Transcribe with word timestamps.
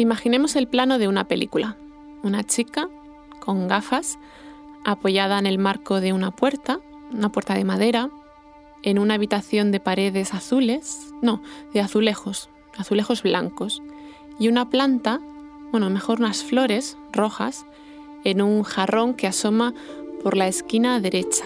Imaginemos 0.00 0.56
el 0.56 0.66
plano 0.66 0.98
de 0.98 1.08
una 1.08 1.24
película. 1.24 1.76
Una 2.22 2.42
chica 2.42 2.88
con 3.38 3.68
gafas 3.68 4.18
apoyada 4.82 5.38
en 5.38 5.44
el 5.44 5.58
marco 5.58 6.00
de 6.00 6.14
una 6.14 6.30
puerta, 6.30 6.80
una 7.12 7.30
puerta 7.30 7.52
de 7.52 7.64
madera, 7.64 8.08
en 8.82 8.98
una 8.98 9.12
habitación 9.12 9.72
de 9.72 9.78
paredes 9.78 10.32
azules, 10.32 11.12
no, 11.20 11.42
de 11.74 11.82
azulejos, 11.82 12.48
azulejos 12.78 13.22
blancos, 13.22 13.82
y 14.38 14.48
una 14.48 14.70
planta, 14.70 15.20
bueno, 15.70 15.90
mejor 15.90 16.20
unas 16.20 16.44
flores 16.44 16.96
rojas, 17.12 17.66
en 18.24 18.40
un 18.40 18.62
jarrón 18.62 19.12
que 19.12 19.26
asoma 19.26 19.74
por 20.22 20.34
la 20.34 20.48
esquina 20.48 20.98
derecha. 21.00 21.44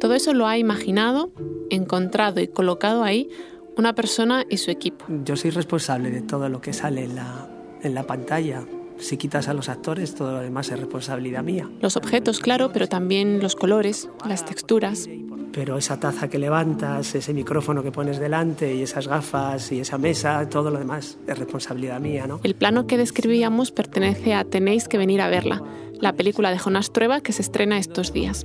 Todo 0.00 0.12
eso 0.12 0.34
lo 0.34 0.46
ha 0.46 0.58
imaginado, 0.58 1.30
encontrado 1.70 2.42
y 2.42 2.48
colocado 2.48 3.04
ahí 3.04 3.30
una 3.78 3.94
persona 3.94 4.44
y 4.48 4.58
su 4.58 4.70
equipo. 4.70 5.06
Yo 5.24 5.36
soy 5.36 5.50
responsable 5.50 6.10
de 6.10 6.20
todo 6.20 6.48
lo 6.48 6.60
que 6.60 6.72
sale 6.72 7.04
en 7.04 7.16
la, 7.16 7.48
en 7.82 7.94
la 7.94 8.02
pantalla. 8.04 8.64
Si 8.98 9.16
quitas 9.16 9.46
a 9.46 9.54
los 9.54 9.68
actores, 9.68 10.14
todo 10.14 10.32
lo 10.32 10.40
demás 10.40 10.70
es 10.70 10.80
responsabilidad 10.80 11.44
mía. 11.44 11.70
Los 11.80 11.96
objetos, 11.96 12.40
claro, 12.40 12.72
pero 12.72 12.88
también 12.88 13.40
los 13.40 13.54
colores, 13.54 14.08
las 14.26 14.44
texturas. 14.44 15.08
Pero 15.52 15.78
esa 15.78 15.98
taza 15.98 16.28
que 16.28 16.38
levantas, 16.38 17.14
ese 17.14 17.32
micrófono 17.32 17.82
que 17.82 17.92
pones 17.92 18.18
delante 18.18 18.74
y 18.74 18.82
esas 18.82 19.06
gafas 19.06 19.70
y 19.72 19.80
esa 19.80 19.98
mesa, 19.98 20.48
todo 20.48 20.70
lo 20.70 20.78
demás 20.78 21.18
es 21.26 21.38
responsabilidad 21.38 22.00
mía, 22.00 22.26
¿no? 22.26 22.40
El 22.42 22.54
plano 22.54 22.86
que 22.86 22.98
describíamos 22.98 23.70
pertenece 23.70 24.34
a 24.34 24.44
Tenéis 24.44 24.88
que 24.88 24.98
venir 24.98 25.20
a 25.20 25.28
verla, 25.28 25.62
la 26.00 26.12
película 26.12 26.50
de 26.50 26.58
Jonás 26.58 26.92
Trueba 26.92 27.20
que 27.20 27.32
se 27.32 27.42
estrena 27.42 27.78
estos 27.78 28.12
días. 28.12 28.44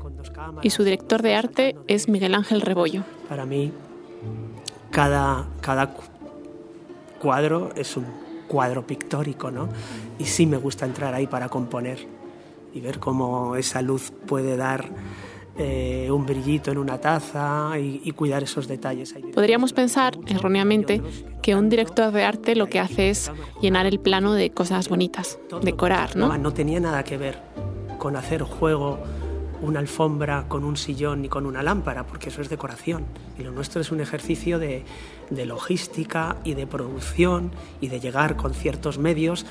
Y 0.62 0.70
su 0.70 0.84
director 0.84 1.22
de 1.24 1.36
arte 1.36 1.76
es 1.88 2.08
Miguel 2.08 2.36
Ángel 2.36 2.62
Rebollo. 2.62 3.04
Para 3.28 3.46
mí, 3.46 3.72
cada, 4.94 5.48
cada 5.60 5.96
cuadro 7.20 7.72
es 7.76 7.98
un 7.98 8.06
cuadro 8.48 8.86
pictórico, 8.86 9.50
¿no? 9.50 9.68
Y 10.20 10.26
sí 10.26 10.46
me 10.46 10.58
gusta 10.58 10.86
entrar 10.86 11.14
ahí 11.16 11.26
para 11.26 11.50
componer 11.50 12.08
y 12.74 12.80
ver 12.80 13.00
cómo 13.00 13.56
esa 13.56 13.82
luz 13.82 14.14
puede 14.28 14.56
dar 14.56 14.86
eh, 15.58 16.10
un 16.12 16.26
brillito 16.26 16.72
en 16.72 16.78
una 16.78 17.00
taza 17.00 17.72
y, 17.80 18.12
cuidar 18.12 18.44
esos 18.44 18.68
detalles. 18.68 19.16
Podríamos 19.34 19.74
pensar, 19.74 20.16
erróneamente, 20.28 21.02
que 21.42 21.56
un 21.56 21.70
director 21.70 22.12
de 22.12 22.24
arte 22.24 22.56
lo 22.56 22.68
que 22.68 22.80
hace 22.80 23.10
es 23.10 23.32
llenar 23.62 23.88
el 23.88 24.00
plano 24.00 24.34
de 24.34 24.52
cosas 24.52 24.90
bonitas, 24.90 25.40
decorar, 25.64 26.16
¿no? 26.16 26.38
No 26.38 26.54
tenía 26.54 26.80
nada 26.80 27.04
que 27.04 27.18
ver 27.18 27.40
con 27.98 28.16
hacer 28.16 28.44
juego 28.44 29.00
una 29.64 29.80
alfombra 29.80 30.46
con 30.48 30.64
un 30.64 30.78
sillón 30.78 31.22
ni 31.22 31.30
con 31.30 31.46
una 31.46 31.64
lámpara, 31.64 32.06
porque 32.06 32.30
eso 32.30 32.42
es 32.42 32.50
decoración. 32.50 33.06
Y 33.40 33.44
lo 33.44 33.52
nuestro 33.52 33.82
es 33.82 33.92
un 33.92 34.02
ejercicio 34.02 34.60
de, 34.60 34.84
de 35.30 35.46
logística 35.46 36.36
y 36.44 36.54
de 36.54 36.68
producción 36.68 37.52
y 37.82 37.88
de 37.88 38.00
llegar 38.00 38.36
con 38.36 38.54
ciertos 38.54 39.00
medios 39.00 39.46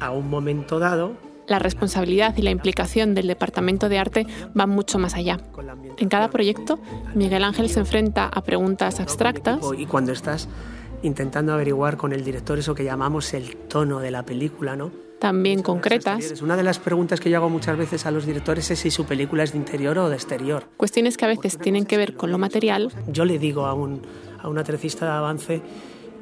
a 0.00 0.10
un 0.10 0.30
momento 0.30 0.78
dado 0.78 1.16
la 1.46 1.58
responsabilidad 1.58 2.34
y 2.38 2.42
la 2.42 2.50
implicación 2.50 3.14
del 3.14 3.26
Departamento 3.26 3.88
de 3.88 3.98
Arte 3.98 4.26
van 4.54 4.70
mucho 4.70 4.98
más 4.98 5.14
allá. 5.14 5.38
En 5.98 6.08
cada 6.08 6.30
proyecto, 6.30 6.78
Miguel 7.14 7.44
Ángel 7.44 7.68
se 7.68 7.80
enfrenta 7.80 8.26
a 8.26 8.42
preguntas 8.42 8.98
abstractas. 9.00 9.60
Y 9.76 9.86
cuando 9.86 10.12
estás 10.12 10.48
intentando 11.04 11.52
averiguar 11.52 11.96
con 11.96 12.12
el 12.12 12.24
director 12.24 12.58
eso 12.58 12.74
que 12.74 12.84
llamamos 12.84 13.32
el 13.34 13.56
tono 13.56 14.00
de 14.00 14.10
la 14.10 14.24
película, 14.24 14.74
¿no? 14.74 15.04
también 15.24 15.62
concretas. 15.62 16.42
Una 16.42 16.54
de 16.54 16.62
las 16.62 16.78
preguntas 16.78 17.18
que 17.18 17.30
yo 17.30 17.38
hago 17.38 17.48
muchas 17.48 17.78
veces 17.78 18.04
a 18.04 18.10
los 18.10 18.26
directores 18.26 18.70
es 18.70 18.80
si 18.80 18.90
su 18.90 19.06
película 19.06 19.42
es 19.42 19.52
de 19.52 19.58
interior 19.58 19.96
o 19.96 20.10
de 20.10 20.16
exterior. 20.16 20.64
Cuestiones 20.76 21.16
que 21.16 21.24
a 21.24 21.28
veces 21.28 21.56
tienen 21.56 21.86
que 21.86 21.96
ver 21.96 22.14
con 22.14 22.30
lo 22.30 22.36
material. 22.36 22.92
Yo 23.08 23.24
le 23.24 23.38
digo 23.38 23.64
a 23.64 23.72
un, 23.72 24.02
a 24.38 24.48
un 24.48 24.58
atrecista 24.58 25.06
de 25.06 25.12
avance 25.12 25.62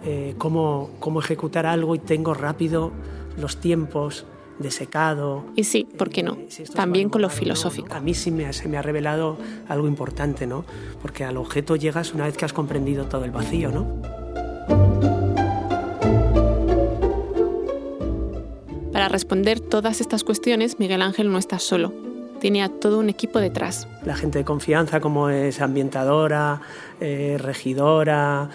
eh, 0.04 0.34
cómo, 0.38 0.90
cómo 1.00 1.18
ejecutar 1.18 1.66
algo 1.66 1.96
y 1.96 1.98
tengo 1.98 2.32
rápido 2.32 2.92
los 3.36 3.56
tiempos 3.56 4.24
de 4.60 4.70
secado. 4.70 5.46
Y 5.56 5.64
sí, 5.64 5.84
¿por 5.98 6.10
qué 6.10 6.22
no? 6.22 6.38
También 6.72 7.08
con 7.08 7.22
lo 7.22 7.28
filosófico. 7.28 7.92
A 7.92 7.98
mí 7.98 8.14
sí 8.14 8.30
me, 8.30 8.52
se 8.52 8.68
me 8.68 8.76
ha 8.76 8.82
revelado 8.82 9.36
algo 9.68 9.88
importante, 9.88 10.46
¿no? 10.46 10.64
Porque 11.00 11.24
al 11.24 11.38
objeto 11.38 11.74
llegas 11.74 12.14
una 12.14 12.26
vez 12.26 12.36
que 12.36 12.44
has 12.44 12.52
comprendido 12.52 13.06
todo 13.06 13.24
el 13.24 13.32
vacío, 13.32 13.72
¿no? 13.72 14.21
Para 19.02 19.14
responder 19.14 19.58
todas 19.58 20.00
estas 20.00 20.22
cuestiones, 20.22 20.78
Miguel 20.78 21.02
Ángel 21.02 21.28
no 21.32 21.36
está 21.36 21.58
solo. 21.58 21.92
Tiene 22.38 22.62
a 22.62 22.68
todo 22.68 23.00
un 23.00 23.08
equipo 23.08 23.40
detrás. 23.40 23.88
La 24.06 24.14
gente 24.14 24.38
de 24.38 24.44
confianza, 24.44 25.00
como 25.00 25.28
es 25.28 25.60
ambientadora, 25.60 26.60
eh, 27.00 27.36
regidora, 27.36 28.48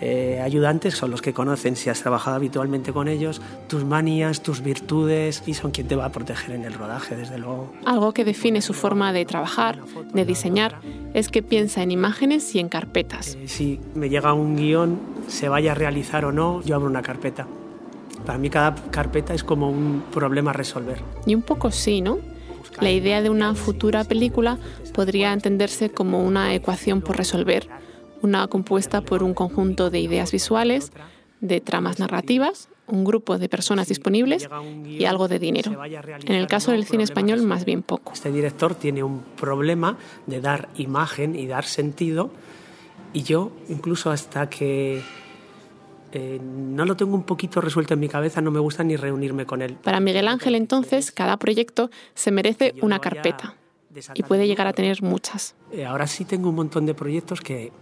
eh, 0.00 0.40
ayudantes, 0.40 0.94
son 0.94 1.10
los 1.10 1.20
que 1.20 1.32
conocen, 1.32 1.74
si 1.74 1.90
has 1.90 2.00
trabajado 2.00 2.36
habitualmente 2.36 2.92
con 2.92 3.08
ellos, 3.08 3.42
tus 3.66 3.84
manías, 3.84 4.40
tus 4.40 4.62
virtudes 4.62 5.42
y 5.46 5.54
son 5.54 5.72
quien 5.72 5.88
te 5.88 5.96
va 5.96 6.04
a 6.04 6.12
proteger 6.12 6.54
en 6.54 6.64
el 6.64 6.74
rodaje, 6.74 7.16
desde 7.16 7.38
luego. 7.38 7.72
Algo 7.84 8.14
que 8.14 8.24
define 8.24 8.62
su 8.62 8.74
forma 8.74 9.12
de 9.12 9.24
trabajar, 9.24 9.80
de 10.14 10.24
diseñar, 10.24 10.78
es 11.12 11.28
que 11.28 11.42
piensa 11.42 11.82
en 11.82 11.90
imágenes 11.90 12.54
y 12.54 12.60
en 12.60 12.68
carpetas. 12.68 13.34
Eh, 13.34 13.48
si 13.48 13.80
me 13.96 14.08
llega 14.08 14.32
un 14.32 14.54
guion, 14.54 15.00
se 15.26 15.48
vaya 15.48 15.72
a 15.72 15.74
realizar 15.74 16.24
o 16.24 16.30
no, 16.30 16.62
yo 16.62 16.76
abro 16.76 16.86
una 16.86 17.02
carpeta 17.02 17.48
para 18.22 18.38
mí 18.38 18.50
cada 18.50 18.74
carpeta 18.90 19.34
es 19.34 19.44
como 19.44 19.70
un 19.70 20.04
problema 20.12 20.50
a 20.50 20.54
resolver. 20.54 20.98
Y 21.26 21.34
un 21.34 21.42
poco 21.42 21.70
sí, 21.70 22.00
¿no? 22.00 22.18
La 22.80 22.90
idea 22.90 23.22
de 23.22 23.30
una 23.30 23.54
futura 23.54 24.04
película 24.04 24.58
podría 24.94 25.32
entenderse 25.32 25.90
como 25.90 26.22
una 26.22 26.54
ecuación 26.54 27.02
por 27.02 27.16
resolver, 27.16 27.68
una 28.22 28.46
compuesta 28.48 29.02
por 29.02 29.22
un 29.22 29.34
conjunto 29.34 29.90
de 29.90 30.00
ideas 30.00 30.32
visuales, 30.32 30.92
de 31.40 31.60
tramas 31.60 31.98
narrativas, 31.98 32.68
un 32.86 33.04
grupo 33.04 33.38
de 33.38 33.48
personas 33.48 33.88
disponibles 33.88 34.48
y 34.86 35.04
algo 35.04 35.28
de 35.28 35.38
dinero. 35.38 35.82
En 35.84 36.34
el 36.34 36.46
caso 36.46 36.72
del 36.72 36.84
cine 36.84 37.04
español, 37.04 37.42
más 37.42 37.64
bien 37.64 37.82
poco. 37.82 38.12
Este 38.12 38.30
director 38.30 38.74
tiene 38.74 39.02
un 39.02 39.20
problema 39.20 39.96
de 40.26 40.40
dar 40.40 40.68
imagen 40.76 41.34
y 41.34 41.46
dar 41.46 41.64
sentido 41.64 42.30
y 43.12 43.22
yo, 43.22 43.52
incluso 43.68 44.10
hasta 44.10 44.48
que 44.48 45.02
eh, 46.12 46.40
no 46.42 46.84
lo 46.84 46.96
tengo 46.96 47.14
un 47.14 47.24
poquito 47.24 47.60
resuelto 47.60 47.94
en 47.94 48.00
mi 48.00 48.08
cabeza, 48.08 48.40
no 48.40 48.50
me 48.50 48.60
gusta 48.60 48.84
ni 48.84 48.96
reunirme 48.96 49.46
con 49.46 49.62
él. 49.62 49.74
Para 49.74 50.00
Miguel 50.00 50.28
Ángel, 50.28 50.54
entonces, 50.54 51.10
cada 51.10 51.38
proyecto 51.38 51.90
se 52.14 52.30
merece 52.30 52.74
una 52.82 52.98
carpeta 52.98 53.56
y 54.14 54.22
puede 54.22 54.46
llegar 54.46 54.66
a 54.66 54.72
tener 54.72 55.02
muchas. 55.02 55.54
Eh, 55.70 55.84
ahora 55.84 56.06
sí 56.06 56.24
tengo 56.24 56.50
un 56.50 56.56
montón 56.56 56.86
de 56.86 56.94
proyectos 56.94 57.40
que, 57.40 57.72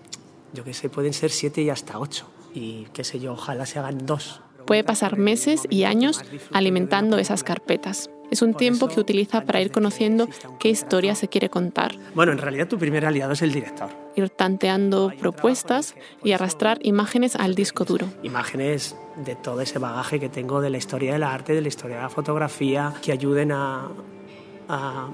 yo 0.53 0.65
qué 0.65 0.75
sé, 0.75 0.89
pueden 0.89 1.13
ser 1.13 1.31
siete 1.31 1.63
y 1.63 1.71
hasta 1.71 1.99
ocho. 1.99 2.29
Y 2.55 2.87
qué 2.93 3.05
sé 3.05 3.21
yo, 3.21 3.33
ojalá 3.33 3.67
se 3.67 3.79
hagan 3.79 4.07
dos. 4.07 4.41
Puede 4.67 4.85
pasar 4.85 5.17
meses 5.17 5.67
y 5.71 5.85
años 5.85 6.23
alimentando 6.53 7.19
esas 7.19 7.43
carpetas. 7.43 8.11
Es 8.31 8.43
un 8.43 8.55
tiempo 8.55 8.89
que 8.89 9.01
utiliza 9.01 9.43
para 9.43 9.61
ir 9.61 9.71
conociendo 9.73 10.29
qué 10.59 10.69
historia 10.69 11.15
se 11.15 11.29
quiere 11.29 11.49
contar. 11.49 11.97
Bueno, 12.15 12.33
en 12.33 12.39
realidad 12.39 12.69
tu 12.69 12.79
primer 12.79 13.05
aliado 13.05 13.33
es 13.33 13.43
el 13.43 13.53
director. 13.53 13.91
Ir 14.15 14.31
tanteando 14.31 15.13
propuestas 15.19 15.95
y 16.23 16.33
arrastrar 16.33 16.79
imágenes 16.83 17.37
al 17.37 17.55
disco 17.55 17.85
duro. 17.85 18.07
Imágenes 18.23 18.97
de 19.25 19.35
todo 19.35 19.61
ese 19.61 19.79
bagaje 19.79 20.21
que 20.21 20.29
tengo 20.29 20.61
de 20.61 20.71
la 20.71 20.79
historia 20.79 21.13
del 21.13 21.23
arte, 21.23 21.55
de 21.55 21.61
la 21.61 21.69
historia 21.69 21.97
de 21.97 22.03
la 22.03 22.09
fotografía, 22.09 22.95
que 23.03 23.13
ayuden 23.13 23.53
a, 23.53 23.89
a 24.69 25.09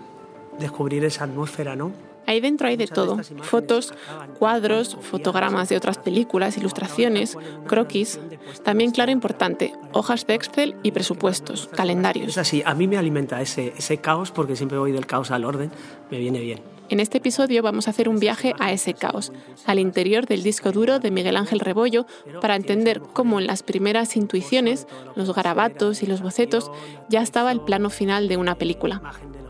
descubrir 0.58 1.04
esa 1.04 1.24
atmósfera, 1.24 1.74
¿no? 1.74 1.92
Ahí 2.26 2.40
dentro 2.40 2.68
hay 2.68 2.76
de 2.76 2.86
todo, 2.86 3.18
fotos, 3.42 3.94
cuadros, 4.38 4.96
fotogramas 5.00 5.68
de 5.68 5.76
otras 5.76 5.98
películas, 5.98 6.56
ilustraciones, 6.56 7.36
croquis. 7.66 8.18
También, 8.64 8.90
claro, 8.90 9.12
importante, 9.12 9.72
hojas 9.92 10.26
de 10.26 10.34
Excel 10.34 10.76
y 10.82 10.90
presupuestos, 10.90 11.68
calendarios. 11.68 12.28
Es 12.28 12.38
así, 12.38 12.62
a 12.64 12.74
mí 12.74 12.88
me 12.88 12.96
alimenta 12.96 13.40
ese, 13.40 13.72
ese 13.76 13.98
caos 13.98 14.30
porque 14.30 14.56
siempre 14.56 14.78
voy 14.78 14.92
del 14.92 15.06
caos 15.06 15.30
al 15.30 15.44
orden, 15.44 15.70
me 16.10 16.18
viene 16.18 16.40
bien. 16.40 16.76
En 16.88 17.00
este 17.00 17.18
episodio 17.18 17.64
vamos 17.64 17.88
a 17.88 17.90
hacer 17.90 18.08
un 18.08 18.20
viaje 18.20 18.54
a 18.60 18.70
ese 18.70 18.94
caos, 18.94 19.32
al 19.66 19.80
interior 19.80 20.26
del 20.26 20.44
disco 20.44 20.70
duro 20.70 21.00
de 21.00 21.10
Miguel 21.10 21.36
Ángel 21.36 21.58
Rebollo, 21.58 22.06
para 22.40 22.54
entender 22.54 23.00
cómo 23.00 23.40
en 23.40 23.48
las 23.48 23.64
primeras 23.64 24.16
intuiciones, 24.16 24.86
los 25.16 25.34
garabatos 25.34 26.04
y 26.04 26.06
los 26.06 26.22
bocetos, 26.22 26.70
ya 27.08 27.22
estaba 27.22 27.50
el 27.50 27.60
plano 27.60 27.90
final 27.90 28.28
de 28.28 28.36
una 28.36 28.54
película 28.54 29.02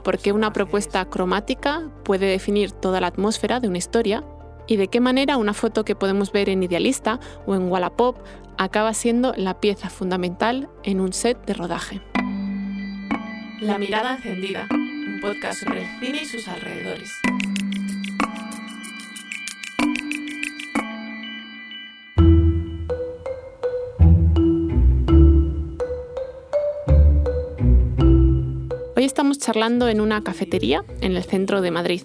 por 0.06 0.20
qué 0.20 0.30
una 0.30 0.52
propuesta 0.52 1.04
cromática 1.06 1.82
puede 2.04 2.26
definir 2.26 2.70
toda 2.70 3.00
la 3.00 3.08
atmósfera 3.08 3.58
de 3.58 3.66
una 3.66 3.78
historia 3.78 4.22
y 4.68 4.76
de 4.76 4.86
qué 4.86 5.00
manera 5.00 5.36
una 5.36 5.52
foto 5.52 5.84
que 5.84 5.96
podemos 5.96 6.30
ver 6.30 6.48
en 6.48 6.62
Idealista 6.62 7.18
o 7.44 7.56
en 7.56 7.68
Wallapop 7.68 8.16
acaba 8.56 8.94
siendo 8.94 9.34
la 9.36 9.58
pieza 9.58 9.90
fundamental 9.90 10.70
en 10.84 11.00
un 11.00 11.12
set 11.12 11.44
de 11.44 11.54
rodaje. 11.54 12.02
La 13.60 13.78
mirada 13.78 14.14
encendida, 14.14 14.68
un 14.70 15.18
podcast 15.20 15.64
sobre 15.64 15.82
el 15.82 15.98
cine 15.98 16.20
y 16.22 16.24
sus 16.24 16.46
alrededores. 16.46 17.10
Charlando 29.56 29.88
en 29.88 30.02
una 30.02 30.22
cafetería 30.22 30.84
en 31.00 31.16
el 31.16 31.24
centro 31.24 31.62
de 31.62 31.70
Madrid. 31.70 32.02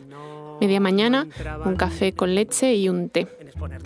Media 0.61 0.79
mañana, 0.79 1.27
un 1.65 1.75
café 1.75 2.13
con 2.13 2.33
leche 2.33 2.75
y 2.75 2.87
un 2.87 3.09
té. 3.09 3.27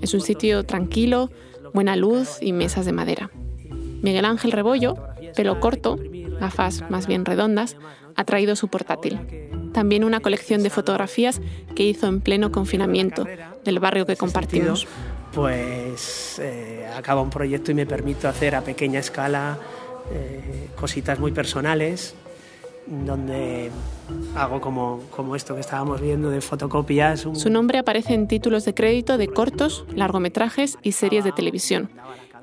Es 0.01 0.13
un 0.13 0.21
sitio 0.21 0.65
tranquilo, 0.65 1.31
buena 1.73 1.95
luz 1.95 2.37
y 2.41 2.53
mesas 2.53 2.85
de 2.85 2.91
madera. 2.91 3.31
Miguel 4.03 4.25
Ángel 4.25 4.51
Rebollo, 4.51 4.97
pelo 5.35 5.59
corto, 5.59 5.97
gafas 6.39 6.83
más 6.91 7.07
bien 7.07 7.25
redondas, 7.25 7.75
ha 8.15 8.23
traído 8.23 8.55
su 8.55 8.67
portátil. 8.67 9.19
También 9.73 10.03
una 10.03 10.19
colección 10.19 10.61
de 10.61 10.69
fotografías 10.69 11.41
que 11.75 11.85
hizo 11.85 12.05
en 12.05 12.21
pleno 12.21 12.51
confinamiento 12.51 13.25
del 13.63 13.79
barrio 13.79 14.05
que 14.05 14.15
compartimos. 14.15 14.85
Pues 15.33 16.37
eh, 16.39 16.87
acaba 16.95 17.19
un 17.21 17.31
proyecto 17.31 17.71
y 17.71 17.73
me 17.73 17.87
permito 17.87 18.27
hacer 18.27 18.53
a 18.53 18.61
pequeña 18.61 18.99
escala 18.99 19.57
eh, 20.11 20.69
cositas 20.75 21.17
muy 21.19 21.31
personales, 21.31 22.13
donde 22.87 23.71
hago 24.35 24.61
como, 24.61 25.01
como 25.09 25.35
esto 25.35 25.55
que 25.55 25.61
estábamos 25.61 26.01
viendo 26.01 26.29
de 26.29 26.41
fotocopias. 26.41 27.27
Su 27.33 27.49
nombre 27.49 27.79
aparece 27.79 28.13
en 28.13 28.27
títulos 28.27 28.65
de 28.65 28.73
crédito 28.73 29.17
de 29.17 29.27
cortos, 29.27 29.85
largometrajes 29.95 30.77
y 30.83 30.91
series 30.91 31.23
de 31.23 31.31
televisión 31.31 31.89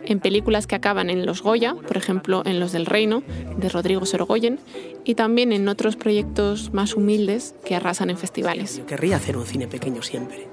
en 0.05 0.21
películas 0.21 0.67
que 0.67 0.75
acaban 0.75 1.11
en 1.11 1.27
los 1.27 1.43
Goya, 1.43 1.75
por 1.75 1.97
ejemplo 1.97 2.43
en 2.45 2.61
Los 2.61 2.73
del 2.73 2.87
Reino, 2.87 3.23
de 3.57 3.69
Rodrigo 3.69 4.05
Sorogoyen, 4.07 4.61
y 5.05 5.15
también 5.15 5.53
en 5.53 5.69
otros 5.69 5.97
proyectos 5.97 6.73
más 6.73 6.95
humildes 6.95 7.55
que 7.65 7.77
arrasan 7.77 8.11
en 8.11 8.19
festivales. 8.19 8.79
Yo 8.79 8.87
querría 8.87 9.17
hacer 9.17 9.37
un 9.37 9.47
cine 9.47 9.67
pequeño 9.67 10.03
siempre. 10.03 10.49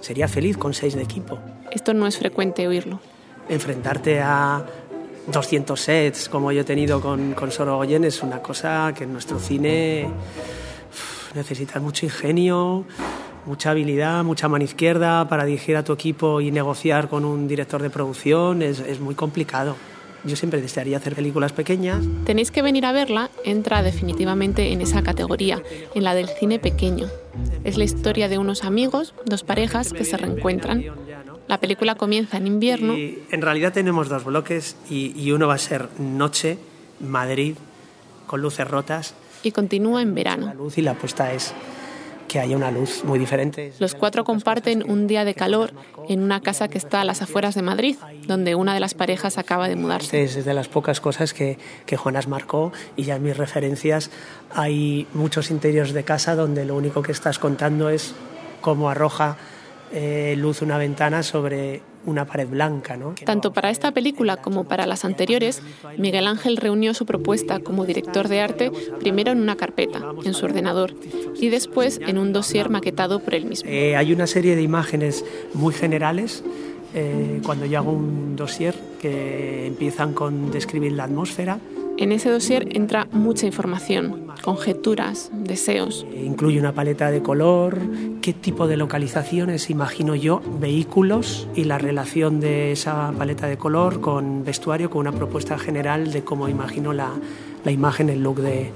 Sería 0.00 0.28
feliz 0.28 0.56
con 0.56 0.74
seis 0.74 0.94
de 0.94 1.02
equipo. 1.02 1.38
Esto 1.70 1.94
no 1.94 2.06
es 2.06 2.18
frecuente 2.18 2.66
oírlo. 2.68 3.00
Enfrentarte 3.48 4.20
a 4.20 4.64
200 5.32 5.80
sets 5.80 6.28
como 6.28 6.52
yo 6.52 6.60
he 6.60 6.64
tenido 6.64 7.00
con, 7.00 7.34
con 7.34 7.50
Sorogoyen 7.50 8.04
es 8.04 8.22
una 8.22 8.40
cosa 8.40 8.92
que 8.96 9.04
en 9.04 9.12
nuestro 9.12 9.38
cine 9.38 10.08
necesita 11.34 11.80
mucho 11.80 12.06
ingenio, 12.06 12.84
mucha 13.44 13.70
habilidad, 13.70 14.24
mucha 14.24 14.48
mano 14.48 14.64
izquierda 14.64 15.28
para 15.28 15.44
dirigir 15.44 15.76
a 15.76 15.84
tu 15.84 15.92
equipo 15.92 16.40
y 16.40 16.50
negociar 16.50 17.08
con 17.08 17.24
un 17.24 17.46
director 17.46 17.82
de 17.82 17.90
producción 17.90 18.62
es 18.62 19.00
muy 19.00 19.14
complicado. 19.14 19.76
Yo 20.26 20.34
siempre 20.34 20.60
desearía 20.60 20.96
hacer 20.96 21.14
películas 21.14 21.52
pequeñas. 21.52 22.04
Tenéis 22.24 22.50
que 22.50 22.60
venir 22.60 22.84
a 22.84 22.92
verla, 22.92 23.30
entra 23.44 23.82
definitivamente 23.82 24.72
en 24.72 24.80
esa 24.80 25.02
categoría, 25.02 25.62
en 25.94 26.02
la 26.02 26.14
del 26.14 26.28
cine 26.28 26.58
pequeño. 26.58 27.06
Es 27.62 27.78
la 27.78 27.84
historia 27.84 28.28
de 28.28 28.36
unos 28.36 28.64
amigos, 28.64 29.14
dos 29.24 29.44
parejas 29.44 29.92
que 29.92 30.04
se 30.04 30.16
reencuentran. 30.16 30.84
La 31.48 31.58
película 31.58 31.94
comienza 31.94 32.36
en 32.36 32.46
invierno. 32.46 32.96
Y 32.96 33.22
en 33.30 33.42
realidad 33.42 33.72
tenemos 33.72 34.08
dos 34.08 34.24
bloques 34.24 34.76
y, 34.90 35.12
y 35.20 35.32
uno 35.32 35.46
va 35.46 35.54
a 35.54 35.58
ser 35.58 35.88
noche, 35.98 36.58
Madrid, 37.00 37.56
con 38.26 38.40
luces 38.40 38.66
rotas. 38.68 39.14
Y 39.42 39.52
continúa 39.52 40.02
en 40.02 40.14
verano. 40.14 40.46
La 40.46 40.54
luz 40.54 40.78
y 40.78 40.82
la 40.82 40.94
puesta 40.94 41.32
es 41.32 41.54
que 42.26 42.40
haya 42.40 42.56
una 42.56 42.70
luz 42.70 43.04
muy 43.04 43.18
diferente. 43.18 43.72
Los 43.78 43.94
cuatro 43.94 44.24
comparten 44.24 44.88
un 44.88 45.06
día 45.06 45.24
de 45.24 45.34
calor 45.34 45.72
en 46.08 46.22
una 46.22 46.40
casa 46.40 46.68
que 46.68 46.78
está 46.78 47.00
a 47.00 47.04
las 47.04 47.22
afueras 47.22 47.54
de 47.54 47.62
Madrid, 47.62 47.96
donde 48.26 48.54
una 48.54 48.74
de 48.74 48.80
las 48.80 48.94
parejas 48.94 49.38
acaba 49.38 49.68
de 49.68 49.76
mudarse. 49.76 50.22
Es 50.22 50.44
de 50.44 50.54
las 50.54 50.68
pocas 50.68 51.00
cosas 51.00 51.32
que, 51.32 51.58
que 51.86 51.96
Jonas 51.96 52.28
marcó 52.28 52.72
y 52.96 53.04
ya 53.04 53.16
en 53.16 53.22
mis 53.22 53.36
referencias 53.36 54.10
hay 54.54 55.06
muchos 55.14 55.50
interiores 55.50 55.92
de 55.92 56.04
casa 56.04 56.34
donde 56.34 56.64
lo 56.64 56.74
único 56.74 57.02
que 57.02 57.12
estás 57.12 57.38
contando 57.38 57.88
es 57.88 58.14
cómo 58.60 58.90
arroja 58.90 59.36
eh, 59.92 60.34
luz 60.36 60.62
una 60.62 60.78
ventana 60.78 61.22
sobre 61.22 61.82
una 62.06 62.24
pared 62.24 62.48
blanca. 62.48 62.96
¿no? 62.96 63.14
Tanto 63.24 63.52
para 63.52 63.70
esta 63.70 63.92
película 63.92 64.36
como 64.36 64.64
para 64.64 64.86
las 64.86 65.04
anteriores, 65.04 65.62
Miguel 65.98 66.26
Ángel 66.26 66.56
reunió 66.56 66.94
su 66.94 67.04
propuesta 67.04 67.60
como 67.60 67.84
director 67.84 68.28
de 68.28 68.40
arte 68.40 68.70
primero 69.00 69.32
en 69.32 69.40
una 69.40 69.56
carpeta, 69.56 70.02
en 70.24 70.34
su 70.34 70.44
ordenador, 70.44 70.94
y 71.40 71.48
después 71.48 72.00
en 72.06 72.18
un 72.18 72.32
dossier 72.32 72.70
maquetado 72.70 73.20
por 73.20 73.34
él 73.34 73.46
mismo. 73.46 73.68
Eh, 73.68 73.96
hay 73.96 74.12
una 74.12 74.26
serie 74.26 74.56
de 74.56 74.62
imágenes 74.62 75.24
muy 75.52 75.74
generales 75.74 76.44
eh, 76.94 77.40
cuando 77.44 77.66
yo 77.66 77.78
hago 77.78 77.92
un 77.92 78.36
dossier 78.36 78.74
que 79.00 79.66
empiezan 79.66 80.14
con 80.14 80.50
describir 80.50 80.92
la 80.92 81.04
atmósfera. 81.04 81.58
En 81.98 82.12
ese 82.12 82.30
dossier 82.30 82.76
entra 82.76 83.08
mucha 83.10 83.46
información, 83.46 84.26
conjeturas, 84.42 85.30
deseos. 85.32 86.06
Incluye 86.14 86.60
una 86.60 86.72
paleta 86.72 87.10
de 87.10 87.22
color, 87.22 87.78
qué 88.20 88.34
tipo 88.34 88.66
de 88.68 88.76
localizaciones 88.76 89.70
imagino 89.70 90.14
yo, 90.14 90.42
vehículos 90.60 91.48
y 91.54 91.64
la 91.64 91.78
relación 91.78 92.38
de 92.38 92.72
esa 92.72 93.12
paleta 93.16 93.46
de 93.46 93.56
color 93.56 94.02
con 94.02 94.44
vestuario, 94.44 94.90
con 94.90 95.00
una 95.00 95.12
propuesta 95.12 95.58
general 95.58 96.12
de 96.12 96.22
cómo 96.22 96.50
imagino 96.50 96.92
la, 96.92 97.12
la 97.64 97.70
imagen, 97.70 98.10
el 98.10 98.22
look 98.22 98.40
de, 98.40 98.72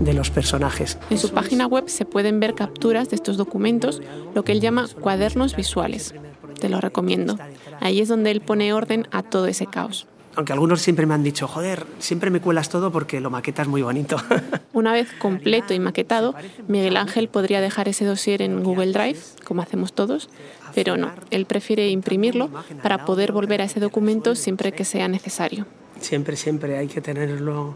de 0.00 0.14
los 0.14 0.30
personajes. 0.30 0.96
En 1.10 1.18
su 1.18 1.32
página 1.32 1.66
web 1.66 1.90
se 1.90 2.06
pueden 2.06 2.40
ver 2.40 2.54
capturas 2.54 3.10
de 3.10 3.16
estos 3.16 3.36
documentos, 3.36 4.00
lo 4.34 4.42
que 4.42 4.52
él 4.52 4.60
llama 4.60 4.88
cuadernos 5.00 5.54
visuales. 5.54 6.14
Te 6.58 6.70
lo 6.70 6.80
recomiendo. 6.80 7.38
Ahí 7.80 8.00
es 8.00 8.08
donde 8.08 8.30
él 8.30 8.40
pone 8.40 8.72
orden 8.72 9.06
a 9.10 9.22
todo 9.22 9.46
ese 9.46 9.66
caos 9.66 10.06
aunque 10.36 10.52
algunos 10.52 10.82
siempre 10.82 11.06
me 11.06 11.14
han 11.14 11.22
dicho, 11.22 11.46
joder, 11.46 11.86
siempre 11.98 12.30
me 12.30 12.40
cuelas 12.40 12.68
todo 12.68 12.90
porque 12.90 13.20
lo 13.20 13.30
maquetas 13.30 13.68
muy 13.68 13.82
bonito. 13.82 14.16
Una 14.72 14.92
vez 14.92 15.08
completo 15.18 15.74
y 15.74 15.78
maquetado, 15.78 16.34
Miguel 16.68 16.96
Ángel 16.96 17.28
podría 17.28 17.60
dejar 17.60 17.88
ese 17.88 18.04
dossier 18.04 18.42
en 18.42 18.62
Google 18.62 18.92
Drive, 18.92 19.18
como 19.44 19.62
hacemos 19.62 19.92
todos, 19.92 20.28
pero 20.74 20.96
no, 20.96 21.12
él 21.30 21.46
prefiere 21.46 21.88
imprimirlo 21.90 22.50
para 22.82 23.04
poder 23.04 23.32
volver 23.32 23.60
a 23.60 23.64
ese 23.64 23.80
documento 23.80 24.34
siempre 24.34 24.72
que 24.72 24.84
sea 24.84 25.08
necesario. 25.08 25.66
Siempre, 26.00 26.36
siempre 26.36 26.76
hay 26.76 26.88
que 26.88 27.00
tenerlo. 27.00 27.74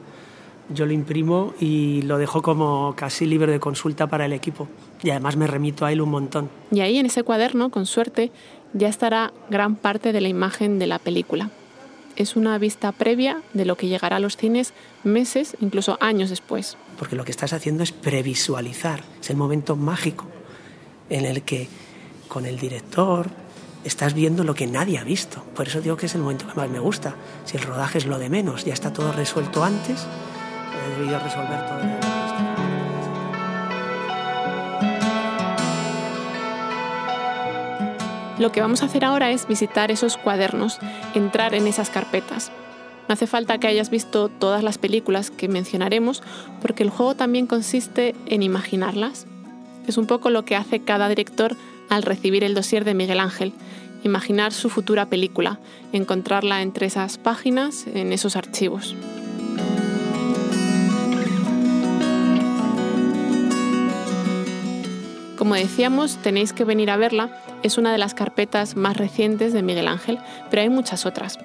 Yo 0.70 0.84
lo 0.84 0.92
imprimo 0.92 1.54
y 1.58 2.02
lo 2.02 2.18
dejo 2.18 2.42
como 2.42 2.94
casi 2.94 3.24
libre 3.24 3.50
de 3.50 3.58
consulta 3.58 4.06
para 4.08 4.26
el 4.26 4.34
equipo. 4.34 4.68
Y 5.02 5.10
además 5.10 5.36
me 5.36 5.46
remito 5.46 5.86
a 5.86 5.92
él 5.92 6.02
un 6.02 6.10
montón. 6.10 6.50
Y 6.70 6.80
ahí 6.80 6.98
en 6.98 7.06
ese 7.06 7.22
cuaderno, 7.22 7.70
con 7.70 7.86
suerte, 7.86 8.30
ya 8.74 8.88
estará 8.88 9.32
gran 9.48 9.76
parte 9.76 10.12
de 10.12 10.20
la 10.20 10.28
imagen 10.28 10.78
de 10.78 10.86
la 10.86 10.98
película 10.98 11.50
es 12.18 12.36
una 12.36 12.58
vista 12.58 12.92
previa 12.92 13.42
de 13.54 13.64
lo 13.64 13.76
que 13.76 13.86
llegará 13.86 14.16
a 14.16 14.20
los 14.20 14.36
cines 14.36 14.74
meses, 15.04 15.56
incluso 15.60 15.96
años 16.00 16.30
después. 16.30 16.76
Porque 16.98 17.16
lo 17.16 17.24
que 17.24 17.30
estás 17.30 17.52
haciendo 17.52 17.82
es 17.82 17.92
previsualizar, 17.92 19.02
es 19.20 19.30
el 19.30 19.36
momento 19.36 19.76
mágico 19.76 20.26
en 21.08 21.24
el 21.24 21.42
que 21.42 21.68
con 22.28 22.44
el 22.44 22.58
director 22.58 23.30
estás 23.84 24.14
viendo 24.14 24.44
lo 24.44 24.54
que 24.54 24.66
nadie 24.66 24.98
ha 24.98 25.04
visto. 25.04 25.42
Por 25.54 25.68
eso 25.68 25.80
digo 25.80 25.96
que 25.96 26.06
es 26.06 26.14
el 26.14 26.20
momento 26.20 26.46
que 26.46 26.54
más 26.54 26.68
me 26.68 26.80
gusta. 26.80 27.14
Si 27.44 27.56
el 27.56 27.62
rodaje 27.62 27.98
es 27.98 28.06
lo 28.06 28.18
de 28.18 28.28
menos, 28.28 28.64
ya 28.64 28.74
está 28.74 28.92
todo 28.92 29.12
resuelto 29.12 29.64
antes, 29.64 30.06
he 30.74 30.98
debido 30.98 31.18
resolver 31.20 31.66
todo. 31.66 32.07
Lo 38.38 38.52
que 38.52 38.60
vamos 38.60 38.82
a 38.82 38.86
hacer 38.86 39.04
ahora 39.04 39.32
es 39.32 39.48
visitar 39.48 39.90
esos 39.90 40.16
cuadernos, 40.16 40.78
entrar 41.14 41.54
en 41.54 41.66
esas 41.66 41.90
carpetas. 41.90 42.52
No 43.08 43.14
hace 43.14 43.26
falta 43.26 43.58
que 43.58 43.66
hayas 43.66 43.90
visto 43.90 44.28
todas 44.28 44.62
las 44.62 44.78
películas 44.78 45.30
que 45.30 45.48
mencionaremos, 45.48 46.22
porque 46.60 46.82
el 46.82 46.90
juego 46.90 47.14
también 47.16 47.46
consiste 47.46 48.14
en 48.26 48.42
imaginarlas. 48.42 49.26
Es 49.86 49.96
un 49.96 50.06
poco 50.06 50.30
lo 50.30 50.44
que 50.44 50.54
hace 50.54 50.80
cada 50.80 51.08
director 51.08 51.56
al 51.88 52.02
recibir 52.02 52.44
el 52.44 52.54
dossier 52.54 52.84
de 52.84 52.94
Miguel 52.94 53.20
Ángel, 53.20 53.54
imaginar 54.04 54.52
su 54.52 54.68
futura 54.68 55.06
película, 55.06 55.58
encontrarla 55.92 56.62
entre 56.62 56.86
esas 56.86 57.18
páginas, 57.18 57.86
en 57.92 58.12
esos 58.12 58.36
archivos. 58.36 58.94
Como 65.38 65.54
decíamos, 65.54 66.16
tenéis 66.16 66.52
que 66.52 66.64
venir 66.64 66.90
a 66.90 66.96
verla. 66.96 67.30
Es 67.62 67.78
una 67.78 67.92
de 67.92 67.98
las 67.98 68.12
carpetas 68.12 68.74
más 68.74 68.96
recientes 68.96 69.52
de 69.52 69.62
Miguel 69.62 69.86
Ángel, 69.86 70.18
pero 70.50 70.62
hay 70.62 70.68
muchas 70.68 71.06
otras. 71.06 71.38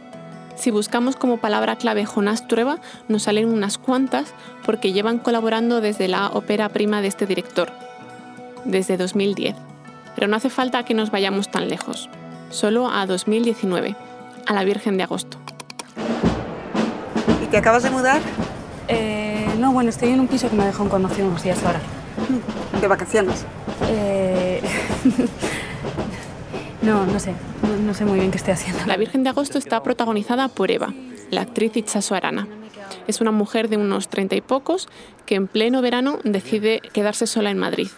Si 0.55 0.71
buscamos 0.71 1.15
como 1.15 1.37
palabra 1.37 1.75
clave 1.75 2.03
Jonás 2.03 2.47
Trueba, 2.47 2.79
nos 3.07 3.23
salen 3.23 3.53
unas 3.53 3.77
cuantas 3.77 4.33
porque 4.65 4.93
llevan 4.93 5.19
colaborando 5.19 5.79
desde 5.79 6.07
la 6.07 6.29
ópera 6.29 6.69
prima 6.69 7.01
de 7.01 7.07
este 7.07 7.27
director, 7.27 7.71
desde 8.65 8.97
2010. 8.97 9.55
Pero 10.15 10.27
no 10.27 10.37
hace 10.37 10.49
falta 10.49 10.83
que 10.85 10.95
nos 10.95 11.11
vayamos 11.11 11.51
tan 11.51 11.69
lejos, 11.69 12.09
solo 12.49 12.89
a 12.89 13.05
2019, 13.05 13.95
a 14.47 14.53
la 14.53 14.63
Virgen 14.63 14.97
de 14.97 15.03
Agosto. 15.03 15.37
¿Y 17.43 17.45
te 17.45 17.57
acabas 17.57 17.83
de 17.83 17.91
mudar? 17.91 18.21
Eh, 18.87 19.47
no, 19.59 19.71
bueno, 19.71 19.91
estoy 19.91 20.09
en 20.09 20.19
un 20.19 20.27
piso 20.27 20.49
que 20.49 20.55
me 20.55 20.65
dejado 20.65 20.83
un 20.83 20.89
conocido 20.89 21.27
unos 21.27 21.43
días 21.43 21.63
ahora. 21.63 21.79
¿De 22.79 22.87
vacaciones? 22.87 23.45
Eh... 23.87 24.61
no, 26.81 27.05
no 27.05 27.19
sé. 27.19 27.33
No, 27.85 27.93
sé 27.93 28.05
muy 28.05 28.19
bien 28.19 28.31
qué 28.31 28.37
estoy 28.37 28.53
haciendo. 28.53 28.85
La 28.85 28.97
Virgen 28.97 29.23
de 29.23 29.29
Agosto 29.29 29.57
está 29.57 29.81
protagonizada 29.83 30.47
por 30.47 30.71
Eva, 30.71 30.93
la 31.31 31.41
actriz 31.41 31.75
Itchaso 31.75 32.15
Arana. 32.15 32.47
Es 33.07 33.21
una 33.21 33.31
mujer 33.31 33.69
de 33.69 33.77
unos 33.77 34.07
treinta 34.09 34.35
y 34.35 34.41
pocos 34.41 34.87
que 35.25 35.35
en 35.35 35.47
pleno 35.47 35.81
verano 35.81 36.19
decide 36.23 36.81
quedarse 36.93 37.27
sola 37.27 37.51
en 37.51 37.57
Madrid, 37.57 37.89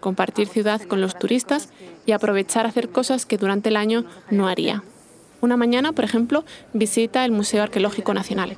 compartir 0.00 0.48
ciudad 0.48 0.82
con 0.82 1.00
los 1.00 1.18
turistas 1.18 1.70
y 2.06 2.12
aprovechar 2.12 2.66
a 2.66 2.68
hacer 2.68 2.90
cosas 2.90 3.26
que 3.26 3.38
durante 3.38 3.68
el 3.68 3.76
año 3.76 4.04
no 4.30 4.48
haría. 4.48 4.82
Una 5.40 5.56
mañana, 5.56 5.92
por 5.92 6.04
ejemplo, 6.04 6.44
visita 6.72 7.24
el 7.24 7.32
Museo 7.32 7.62
Arqueológico 7.62 8.14
Nacional. 8.14 8.56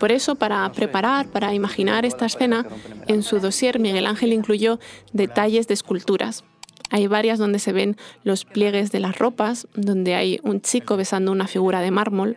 Por 0.00 0.12
eso, 0.12 0.34
para 0.34 0.72
preparar, 0.72 1.28
para 1.28 1.52
imaginar 1.52 2.06
esta 2.06 2.24
escena, 2.24 2.66
en 3.06 3.22
su 3.22 3.38
dossier 3.38 3.78
Miguel 3.78 4.06
Ángel 4.06 4.32
incluyó 4.32 4.80
detalles 5.12 5.68
de 5.68 5.74
esculturas. 5.74 6.42
Hay 6.88 7.06
varias 7.06 7.38
donde 7.38 7.58
se 7.58 7.72
ven 7.72 7.98
los 8.24 8.46
pliegues 8.46 8.92
de 8.92 9.00
las 9.00 9.18
ropas, 9.18 9.68
donde 9.74 10.14
hay 10.14 10.40
un 10.42 10.62
chico 10.62 10.96
besando 10.96 11.30
una 11.30 11.46
figura 11.46 11.82
de 11.82 11.90
mármol. 11.90 12.34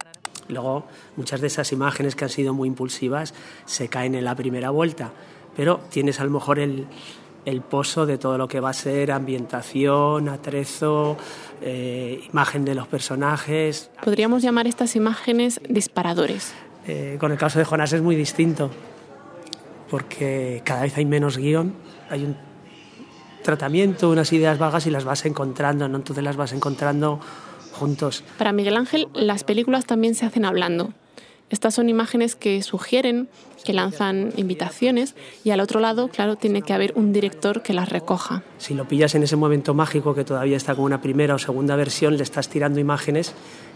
Luego, 0.50 0.86
muchas 1.16 1.40
de 1.40 1.48
esas 1.48 1.72
imágenes 1.72 2.18
que 2.18 2.26
han 2.26 2.30
sido 2.30 2.54
muy 2.54 2.68
impulsivas 2.68 3.34
se 3.64 3.88
caen 3.88 4.14
en 4.14 4.26
la 4.26 4.36
primera 4.36 4.70
vuelta, 4.70 5.14
pero 5.56 5.80
tienes 5.90 6.20
a 6.20 6.26
lo 6.26 6.32
mejor 6.32 6.60
el, 6.60 6.86
el 7.46 7.62
pozo 7.62 8.06
de 8.06 8.18
todo 8.18 8.38
lo 8.38 8.50
que 8.50 8.60
va 8.60 8.72
a 8.72 8.74
ser 8.74 9.12
ambientación, 9.12 10.28
atrezo, 10.28 11.16
eh, 11.62 12.28
imagen 12.30 12.66
de 12.66 12.76
los 12.76 12.90
personajes. 12.90 13.90
Podríamos 14.04 14.44
llamar 14.44 14.68
estas 14.68 14.98
imágenes 14.98 15.62
disparadores. 15.70 16.54
Eh, 16.88 17.18
con 17.20 17.32
el 17.32 17.38
caso 17.38 17.60
de 17.60 17.66
Jonás 17.66 17.94
es 17.94 18.02
muy 18.02 18.16
distinto, 18.16 18.70
porque 19.90 20.62
cada 20.66 20.82
vez 20.82 20.98
hay 20.98 21.06
menos 21.06 21.38
guion, 21.38 21.74
hay 22.10 22.26
un 22.26 22.36
tratamiento, 23.44 24.10
unas 24.10 24.34
ideas 24.34 24.58
vagas 24.58 24.88
y 24.88 24.90
las 24.90 25.06
vas 25.06 25.26
encontrando, 25.26 25.88
¿no? 25.88 25.98
entonces 25.98 26.24
las 26.24 26.36
vas 26.36 26.54
encontrando 26.54 27.20
juntos. 27.74 28.24
Para 28.38 28.52
Miguel 28.52 28.78
Ángel, 28.78 29.08
las 29.14 29.44
películas 29.44 29.86
también 29.86 30.16
se 30.16 30.26
hacen 30.26 30.46
hablando. 30.46 30.94
Estas 31.50 31.76
son 31.76 31.88
imágenes 31.88 32.36
que 32.36 32.64
sugieren, 32.64 33.30
que 33.64 33.74
lanzan 33.74 34.34
invitaciones 34.38 35.14
y 35.44 35.52
al 35.52 35.60
otro 35.60 35.80
lado, 35.80 36.08
claro, 36.08 36.36
tiene 36.36 36.64
que 36.64 36.74
haber 36.74 36.94
un 36.96 37.14
director 37.14 37.62
que 37.62 37.74
las 37.74 37.90
recoja. 37.90 38.42
Si 38.58 38.74
lo 38.74 38.88
pillas 38.88 39.14
en 39.14 39.22
ese 39.22 39.36
momento 39.36 39.76
mágico 39.76 40.16
que 40.16 40.24
todavía 40.24 40.58
está 40.58 40.74
con 40.74 40.86
una 40.86 41.02
primera 41.02 41.36
o 41.36 41.38
segunda 41.38 41.76
versión, 41.76 42.18
le 42.18 42.24
estás 42.24 42.50
tirando 42.50 42.80
imágenes 42.80 43.36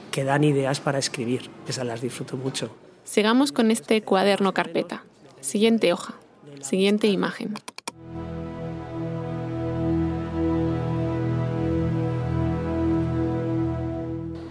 que 0.10 0.24
dan 0.24 0.44
ideas 0.44 0.80
para 0.80 0.98
escribir. 0.98 1.52
Esas 1.68 1.86
las 1.86 2.02
disfruto 2.02 2.36
mucho. 2.36 2.72
Sigamos 3.08 3.54
con 3.54 3.72
este 3.72 4.02
cuaderno 4.02 4.54
carpeta. 4.54 5.06
Siguiente 5.40 5.94
hoja. 5.94 6.16
Siguiente 6.60 7.08
imagen. 7.08 7.54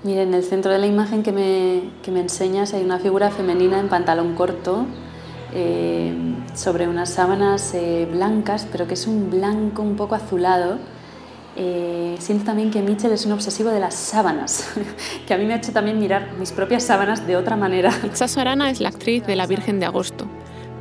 Mire, 0.05 0.23
en 0.23 0.33
el 0.33 0.43
centro 0.43 0.73
de 0.73 0.79
la 0.79 0.87
imagen 0.87 1.23
que 1.23 1.33
me, 1.33 1.91
que 2.03 2.11
me 2.11 2.21
enseñas 2.21 2.73
hay 2.73 2.83
una 2.83 2.99
figura 2.99 3.31
femenina 3.31 3.79
en 3.79 3.91
pantalón 3.91 4.35
corto 4.35 4.87
eh, 5.53 6.15
sobre 6.55 6.89
unas 6.89 7.11
sábanas 7.11 7.75
eh, 7.75 8.09
blancas, 8.11 8.67
pero 8.73 8.89
que 8.89 8.95
es 8.95 9.07
un 9.07 9.31
blanco 9.31 9.83
un 9.83 9.97
poco 9.97 10.15
azulado. 10.15 10.79
Eh, 11.59 12.17
siento 12.19 12.45
también 12.45 12.71
que 12.71 12.83
Mitchell 12.83 13.13
es 13.13 13.25
un 13.25 13.33
obsesivo 13.33 13.71
de 13.71 13.81
las 13.81 13.95
sábanas, 13.95 14.69
que 15.27 15.33
a 15.33 15.39
mí 15.39 15.47
me 15.47 15.55
ha 15.55 15.57
hecho 15.57 15.73
también 15.73 15.99
mirar 15.99 16.33
mis 16.39 16.53
propias 16.53 16.83
sábanas 16.83 17.27
de 17.27 17.37
otra 17.37 17.57
manera. 17.57 17.91
Itzaso 18.05 18.41
Arana 18.41 18.71
es 18.71 18.81
la 18.81 18.91
actriz 18.91 19.27
de 19.27 19.37
La 19.37 19.47
Virgen 19.47 19.81
de 19.81 19.87
Agosto. 19.87 20.27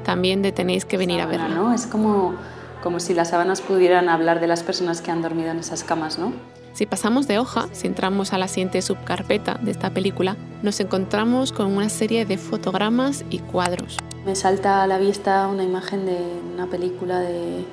También 0.04 0.42
de 0.42 0.52
tenéis 0.52 0.86
que 0.86 0.98
venir 0.98 1.22
a 1.22 1.26
verla. 1.26 1.48
¿no? 1.48 1.74
Es 1.74 1.88
como, 1.88 2.36
como 2.84 3.00
si 3.00 3.14
las 3.14 3.30
sábanas 3.30 3.62
pudieran 3.62 4.10
hablar 4.10 4.40
de 4.40 4.48
las 4.48 4.64
personas 4.64 5.02
que 5.02 5.12
han 5.12 5.22
dormido 5.22 5.50
en 5.50 5.60
esas 5.60 5.84
camas, 5.84 6.20
¿no? 6.20 6.34
Si 6.74 6.86
pasamos 6.86 7.26
de 7.26 7.40
hoja, 7.40 7.70
si 7.72 7.88
entramos 7.88 8.34
a 8.34 8.38
la 8.38 8.50
siguiente 8.50 8.82
subcarpeta 8.82 9.58
de 9.62 9.72
esta 9.72 9.92
película, 9.92 10.36
nos 10.62 10.82
encontramos 10.82 11.54
con 11.54 11.68
una 11.68 11.88
serie 11.88 12.26
de 12.26 12.38
fotogramas 12.38 13.24
y 13.30 13.40
cuadros. 13.40 13.98
Me 14.26 14.36
salta 14.36 14.84
a 14.84 14.88
la 14.88 14.98
vista 14.98 15.48
una 15.48 15.64
imagen 15.64 16.06
de 16.06 16.18
una 16.54 16.68
película 16.68 17.20
de 17.22 17.64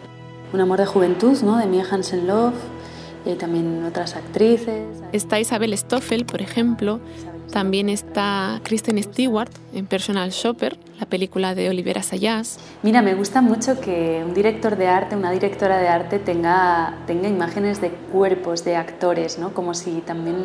Un 0.52 0.60
amor 0.60 0.78
de 0.78 0.86
juventud, 0.86 1.36
¿no? 1.42 1.56
de 1.56 1.66
Mia 1.66 1.84
Hansen 1.90 2.28
Love, 2.28 2.54
y 3.24 3.34
también 3.34 3.84
otras 3.84 4.16
actrices. 4.16 4.86
Está 5.12 5.40
Isabel 5.40 5.76
Stoffel, 5.76 6.24
por 6.24 6.40
ejemplo, 6.40 7.00
también 7.52 7.90
está 7.90 8.60
Kristen 8.62 9.00
Stewart 9.02 9.50
en 9.74 9.86
Personal 9.86 10.30
Shopper, 10.30 10.78
la 10.98 11.04
película 11.04 11.54
de 11.54 11.68
Olivera 11.68 12.02
Sayas. 12.02 12.58
Mira, 12.82 13.02
me 13.02 13.14
gusta 13.14 13.42
mucho 13.42 13.78
que 13.78 14.22
un 14.26 14.32
director 14.32 14.76
de 14.76 14.88
arte, 14.88 15.16
una 15.16 15.30
directora 15.30 15.76
de 15.78 15.86
arte 15.86 16.18
tenga, 16.18 16.94
tenga 17.06 17.28
imágenes 17.28 17.82
de 17.82 17.90
cuerpos, 17.90 18.64
de 18.64 18.76
actores, 18.76 19.38
¿no? 19.38 19.52
como 19.52 19.74
si 19.74 20.00
también 20.00 20.36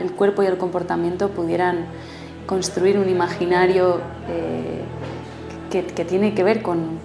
el 0.00 0.12
cuerpo 0.12 0.42
y 0.42 0.46
el 0.46 0.56
comportamiento 0.56 1.28
pudieran 1.28 1.84
construir 2.46 2.96
un 2.96 3.10
imaginario 3.10 4.00
eh, 4.30 4.80
que, 5.70 5.84
que 5.84 6.04
tiene 6.06 6.34
que 6.34 6.42
ver 6.42 6.62
con, 6.62 6.98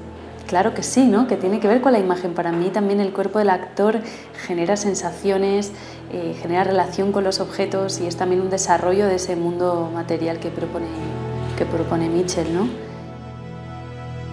Claro 0.52 0.74
que 0.74 0.84
sí, 0.84 1.06
¿no? 1.06 1.28
que 1.28 1.38
tiene 1.38 1.62
que 1.62 1.70
ver 1.70 1.80
con 1.80 1.94
la 1.94 2.00
imagen. 2.00 2.34
Para 2.34 2.52
mí 2.52 2.72
también 2.72 3.00
el 3.00 3.14
cuerpo 3.14 3.40
del 3.40 3.50
actor 3.50 4.02
genera 4.46 4.76
sensaciones, 4.76 5.72
eh, 6.12 6.36
genera 6.42 6.66
relación 6.66 7.14
con 7.14 7.24
los 7.24 7.40
objetos 7.40 8.02
y 8.02 8.06
es 8.06 8.18
también 8.18 8.42
un 8.42 8.50
desarrollo 8.50 9.08
de 9.08 9.16
ese 9.16 9.38
mundo 9.38 9.90
material 9.94 10.40
que 10.40 10.50
propone, 10.50 10.88
que 11.58 11.66
propone 11.66 12.10
Mitchell. 12.10 12.54
¿no? 12.54 12.68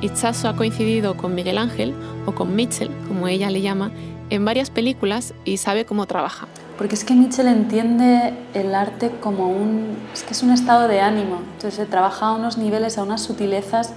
Itzaso 0.01 0.49
ha 0.49 0.57
coincidido 0.57 1.17
con 1.17 1.37
Miguel 1.37 1.57
Ángel, 1.57 1.95
o 2.27 2.35
con 2.35 2.57
Mitchell, 2.57 2.91
como 3.07 3.29
ella 3.29 3.49
le 3.49 3.61
llama, 3.61 3.93
en 4.29 4.45
varias 4.45 4.71
películas 4.71 5.35
y 5.45 5.59
sabe 5.59 5.85
cómo 5.85 6.07
trabaja. 6.07 6.49
Porque 6.79 6.97
es 6.97 7.05
que 7.05 7.15
Mitchell 7.15 7.47
entiende 7.47 8.35
el 8.55 8.75
arte 8.75 9.13
como 9.21 9.51
un... 9.51 9.97
es 10.13 10.25
que 10.25 10.33
es 10.33 10.43
un 10.43 10.51
estado 10.51 10.89
de 10.89 11.01
ánimo. 11.01 11.43
Entonces 11.55 11.75
se 11.75 11.87
trabaja 11.87 12.27
a 12.27 12.33
unos 12.33 12.59
niveles, 12.59 12.99
a 12.99 13.05
unas 13.05 13.23
sutilezas 13.23 13.95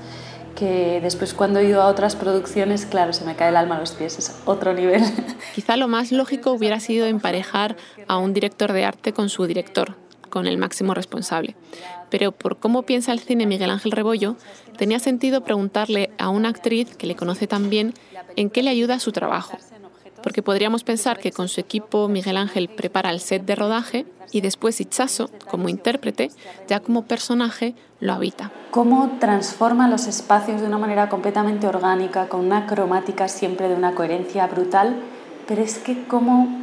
que 0.55 0.99
después 1.01 1.33
cuando 1.33 1.59
he 1.59 1.65
ido 1.65 1.81
a 1.81 1.87
otras 1.87 2.15
producciones, 2.15 2.85
claro, 2.85 3.13
se 3.13 3.25
me 3.25 3.35
cae 3.35 3.49
el 3.49 3.57
alma 3.57 3.77
a 3.77 3.79
los 3.79 3.91
pies, 3.91 4.19
es 4.19 4.41
otro 4.45 4.73
nivel. 4.73 5.01
Quizá 5.55 5.77
lo 5.77 5.87
más 5.87 6.11
lógico 6.11 6.51
hubiera 6.51 6.79
sido 6.79 7.05
emparejar 7.05 7.77
a 8.07 8.17
un 8.17 8.33
director 8.33 8.71
de 8.73 8.85
arte 8.85 9.13
con 9.13 9.29
su 9.29 9.45
director, 9.45 9.95
con 10.29 10.47
el 10.47 10.57
máximo 10.57 10.93
responsable. 10.93 11.55
Pero 12.09 12.31
por 12.31 12.57
cómo 12.57 12.83
piensa 12.83 13.13
el 13.13 13.19
cine 13.19 13.45
Miguel 13.45 13.69
Ángel 13.69 13.91
Rebollo, 13.91 14.35
tenía 14.77 14.99
sentido 14.99 15.43
preguntarle 15.43 16.11
a 16.17 16.29
una 16.29 16.49
actriz 16.49 16.95
que 16.95 17.07
le 17.07 17.15
conoce 17.15 17.47
tan 17.47 17.69
bien 17.69 17.93
en 18.35 18.49
qué 18.49 18.63
le 18.63 18.69
ayuda 18.69 18.99
su 18.99 19.11
trabajo. 19.11 19.57
Porque 20.23 20.41
podríamos 20.43 20.83
pensar 20.83 21.19
que 21.19 21.31
con 21.31 21.47
su 21.47 21.59
equipo 21.59 22.07
Miguel 22.07 22.37
Ángel 22.37 22.69
prepara 22.69 23.11
el 23.11 23.19
set 23.19 23.45
de 23.45 23.55
rodaje 23.55 24.05
y 24.31 24.41
después 24.41 24.79
Itzaso, 24.79 25.29
como 25.49 25.69
intérprete, 25.69 26.31
ya 26.67 26.79
como 26.79 27.03
personaje, 27.03 27.75
lo 27.99 28.13
habita. 28.13 28.51
Cómo 28.71 29.17
transforma 29.19 29.87
los 29.89 30.07
espacios 30.07 30.61
de 30.61 30.67
una 30.67 30.77
manera 30.77 31.09
completamente 31.09 31.67
orgánica, 31.67 32.27
con 32.29 32.41
una 32.41 32.65
cromática 32.65 33.27
siempre 33.27 33.67
de 33.67 33.75
una 33.75 33.93
coherencia 33.93 34.47
brutal, 34.47 34.95
pero 35.47 35.61
es 35.61 35.77
que 35.79 36.03
cómo 36.05 36.60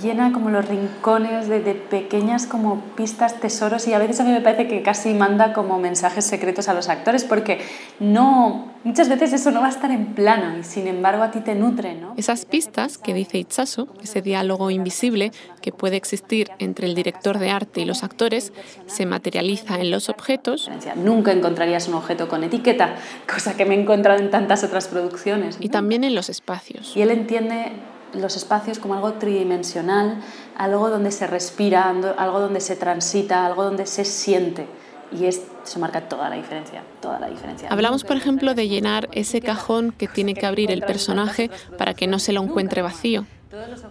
llena 0.00 0.32
como 0.32 0.50
los 0.50 0.66
rincones 0.68 1.48
de, 1.48 1.60
de, 1.60 1.74
pequeñas 1.74 2.46
como 2.46 2.80
pistas, 2.96 3.40
tesoros 3.40 3.86
y 3.88 3.92
a 3.92 3.98
veces 3.98 4.20
a 4.20 4.24
mí 4.24 4.30
me 4.30 4.40
parece 4.40 4.68
que 4.68 4.82
casi 4.82 5.14
manda 5.14 5.52
como 5.52 5.78
mensajes 5.78 6.24
secretos 6.24 6.68
a 6.68 6.74
los 6.74 6.88
actores 6.88 7.24
porque 7.24 7.60
no, 8.00 8.72
muchas 8.84 9.08
veces 9.08 9.32
eso 9.32 9.50
no 9.50 9.60
va 9.60 9.66
a 9.66 9.70
estar 9.70 9.90
en 9.90 10.14
plano 10.14 10.58
y 10.58 10.64
sin 10.64 10.86
embargo 10.86 11.22
a 11.22 11.30
ti 11.30 11.40
te 11.40 11.54
nutre, 11.54 11.94
¿no? 11.94 12.14
Esas 12.16 12.44
pistas 12.44 12.98
que 12.98 13.14
dice 13.14 13.38
Itzaso, 13.38 13.88
ese 14.02 14.22
diálogo 14.22 14.70
invisible 14.70 15.32
que 15.60 15.72
puede 15.72 15.96
existir 15.96 16.50
entre 16.58 16.86
el 16.86 16.94
director 16.94 17.38
de 17.38 17.50
arte 17.50 17.80
y 17.80 17.84
los 17.84 18.02
actores, 18.02 18.52
se 18.86 19.06
materializa 19.06 19.80
en 19.80 19.90
los 19.90 20.08
objetos. 20.08 20.70
Nunca 20.96 21.32
encontrarías 21.32 21.88
un 21.88 21.94
objeto 21.94 22.28
con 22.28 22.44
etiqueta, 22.44 22.96
cosa 23.32 23.56
que 23.56 23.64
me 23.64 23.74
he 23.74 23.80
encontrado 23.80 24.20
en 24.20 24.30
tantas 24.30 24.64
otras 24.64 24.88
producciones. 24.88 25.58
¿no? 25.58 25.64
Y 25.64 25.68
también 25.68 26.04
en 26.04 26.14
los 26.14 26.28
espacios. 26.28 26.96
Y 26.96 27.02
él 27.02 27.10
entiende 27.10 27.72
los 28.14 28.36
espacios 28.36 28.78
como 28.78 28.94
algo 28.94 29.14
tridimensional, 29.14 30.20
algo 30.56 30.90
donde 30.90 31.10
se 31.10 31.26
respira, 31.26 31.88
algo 31.88 32.40
donde 32.40 32.60
se 32.60 32.76
transita, 32.76 33.46
algo 33.46 33.64
donde 33.64 33.86
se 33.86 34.04
siente. 34.04 34.66
Y 35.12 35.26
es, 35.26 35.42
eso 35.62 35.78
marca 35.78 36.08
toda 36.08 36.30
la 36.30 36.36
diferencia, 36.36 36.82
toda 37.00 37.18
la 37.18 37.28
diferencia. 37.28 37.68
Hablamos, 37.68 38.04
por 38.04 38.16
ejemplo, 38.16 38.54
de 38.54 38.68
llenar 38.68 39.08
ese 39.12 39.40
cajón 39.40 39.92
que 39.92 40.08
tiene 40.08 40.34
que 40.34 40.46
abrir 40.46 40.70
el 40.70 40.82
personaje 40.82 41.50
para 41.76 41.94
que 41.94 42.06
no 42.06 42.18
se 42.18 42.32
lo 42.32 42.42
encuentre 42.42 42.80
vacío 42.80 43.26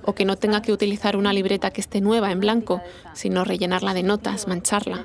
o 0.03 0.13
que 0.13 0.25
no 0.25 0.37
tenga 0.37 0.61
que 0.61 0.71
utilizar 0.71 1.15
una 1.15 1.33
libreta 1.33 1.71
que 1.71 1.81
esté 1.81 2.01
nueva 2.01 2.31
en 2.31 2.39
blanco, 2.39 2.81
sino 3.13 3.43
rellenarla 3.43 3.93
de 3.93 4.03
notas, 4.03 4.47
mancharla. 4.47 5.03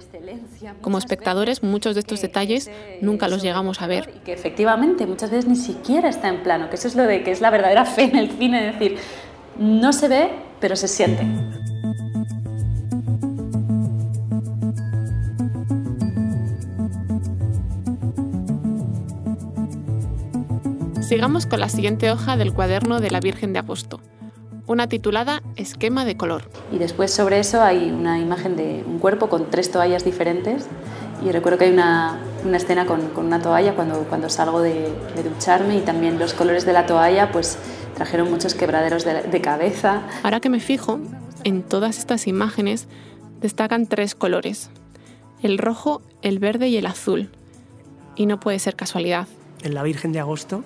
Como 0.81 0.99
espectadores, 0.99 1.63
muchos 1.63 1.95
de 1.95 2.01
estos 2.01 2.21
detalles 2.21 2.71
nunca 3.01 3.29
los 3.29 3.43
llegamos 3.43 3.83
a 3.83 3.87
ver. 3.87 4.13
Y 4.17 4.19
que 4.21 4.33
efectivamente 4.33 5.07
muchas 5.07 5.31
veces 5.31 5.47
ni 5.47 5.57
siquiera 5.57 6.09
está 6.09 6.29
en 6.29 6.43
plano, 6.43 6.71
que 6.71 6.77
eso 6.77 6.89
es 6.89 6.97
lo 6.97 7.05
de 7.05 7.23
que 7.23 7.31
es 7.31 7.41
la 7.41 7.51
verdadera 7.51 7.85
fe 7.85 8.05
en 8.05 8.17
el 8.17 8.31
cine, 8.31 8.69
es 8.69 8.79
decir, 8.79 8.99
no 9.59 9.93
se 9.93 10.09
ve, 10.09 10.31
pero 10.61 10.77
se 10.77 10.89
siente. 10.89 11.27
Sigamos 21.03 21.47
con 21.47 21.61
la 21.61 21.69
siguiente 21.69 22.11
hoja 22.11 22.37
del 22.37 22.53
cuaderno 22.53 22.99
de 22.99 23.13
la 23.13 23.21
Virgen 23.21 23.53
de 23.53 23.61
Aposto 23.61 24.01
una 24.67 24.89
titulada 24.89 25.43
Esquema 25.57 26.05
de 26.05 26.17
color. 26.17 26.43
Y 26.73 26.79
después 26.79 27.13
sobre 27.13 27.39
eso 27.39 27.63
hay 27.63 27.91
una 27.91 28.19
imagen 28.19 28.57
de 28.57 28.85
un 28.87 28.99
cuerpo 28.99 29.29
con 29.29 29.51
tres 29.51 29.71
toallas 29.71 30.05
diferentes. 30.05 30.67
Y 31.25 31.31
recuerdo 31.31 31.59
que 31.59 31.65
hay 31.67 31.73
una, 31.73 32.21
una 32.45 32.57
escena 32.59 32.85
con, 32.85 33.09
con, 33.09 33.27
una 33.27 33.41
toalla 33.41 33.75
cuando, 33.75 34.01
cuando 34.05 34.29
salgo 34.29 34.61
de, 34.61 34.93
de, 35.15 35.23
ducharme 35.23 35.79
y 35.79 35.81
también 35.81 36.19
los 36.19 36.35
colores 36.35 36.67
de 36.67 36.75
la 36.75 36.85
toalla 36.85 37.33
pues 37.33 37.59
trajeron 37.95 38.31
muchos 38.31 38.55
quebraderos 38.55 39.05
de, 39.05 39.23
de 39.23 39.41
cabeza. 39.41 40.03
Ahora 40.23 40.41
que 40.41 40.51
me 40.51 40.61
fijo, 40.61 41.01
en 41.45 41.63
todas 41.63 41.99
estas 41.99 42.27
imágenes 42.27 42.87
destacan 43.41 43.87
tres 43.87 44.15
colores. 44.15 44.71
El 45.43 45.59
rojo, 45.59 46.03
el 46.23 46.39
verde 46.39 46.69
y 46.69 46.77
el 46.77 46.87
azul. 46.87 47.31
Y 48.15 48.27
no 48.27 48.41
puede 48.41 48.59
ser 48.59 48.77
casualidad. 48.77 49.27
En 49.63 49.75
la 49.75 49.83
Virgen 49.83 50.13
de 50.13 50.21
Agosto 50.21 50.65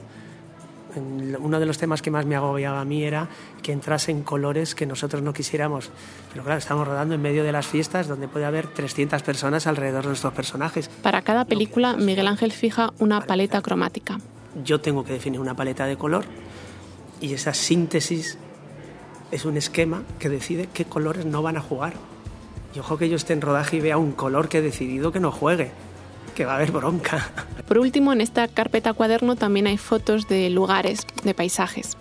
Uno 0.97 1.61
de 1.61 1.66
los 1.66 1.78
temas 1.78 2.02
que 2.02 2.11
más 2.11 2.26
me 2.26 2.37
agobiaba 2.37 2.80
a 2.80 2.85
mí 2.85 3.04
era 3.04 3.28
que 3.62 3.73
entrasen 3.73 4.23
colores 4.23 4.75
que 4.75 4.87
nosotros 4.87 5.23
no 5.23 5.32
quisiéramos. 5.32 5.90
Pero 6.32 6.44
claro, 6.44 6.59
estamos 6.59 6.87
rodando 6.87 7.14
en 7.14 7.23
medio 7.23 7.44
de 7.44 7.52
las 7.52 7.66
fiestas 7.66 8.09
donde 8.09 8.28
puede 8.28 8.44
haber 8.47 8.66
300 8.66 9.23
personas 9.23 9.66
alrededor 9.66 10.02
de 10.02 10.09
nuestros 10.09 10.32
personajes. 10.32 10.88
Para 11.02 11.23
cada 11.23 11.44
película, 11.44 11.97
Miguel 11.97 12.26
Ángel 12.26 12.52
fija 12.52 12.92
una 12.99 13.20
paleta 13.20 13.62
cromática. 13.62 14.18
Yo 14.64 14.80
tengo 14.80 15.04
que 15.04 15.12
definir 15.12 15.40
una 15.40 15.54
paleta 15.54 15.87
de 15.87 15.97
color 15.97 16.25
y 17.20 17.35
esa 17.35 17.54
síntesis 17.54 18.38
es 19.30 19.44
un 19.44 19.56
esquema 19.56 20.02
que 20.18 20.28
decide 20.28 20.68
qué 20.73 20.85
colores 20.85 21.25
no 21.25 21.42
van 21.42 21.56
a 21.56 21.61
jugar. 21.61 21.94
Y 22.75 22.78
ojo 22.78 22.99
que 22.99 23.09
yo 23.09 23.16
esté 23.16 23.32
en 23.32 23.40
rodaje 23.40 23.76
y 23.76 23.80
vea 23.80 23.97
un 23.97 24.12
color 24.12 24.49
que 24.49 24.59
he 24.59 24.62
decidido 24.62 25.12
que 25.12 25.20
no 25.20 25.30
juegue 25.30 25.73
que 26.40 26.47
va 26.47 26.52
a 26.52 26.56
haber 26.56 26.73
bronca. 26.73 27.28
Por 27.68 27.76
último, 27.76 28.14
en 28.14 28.23
esta 28.23 28.49
carpeta 28.49 28.94
cuaderno 28.94 29.37
también 29.37 29.66
hay 29.66 29.76
fotos 29.76 30.26
de 30.26 30.49
lugares, 30.49 31.06
de 31.23 31.35
paisajes. 31.35 31.99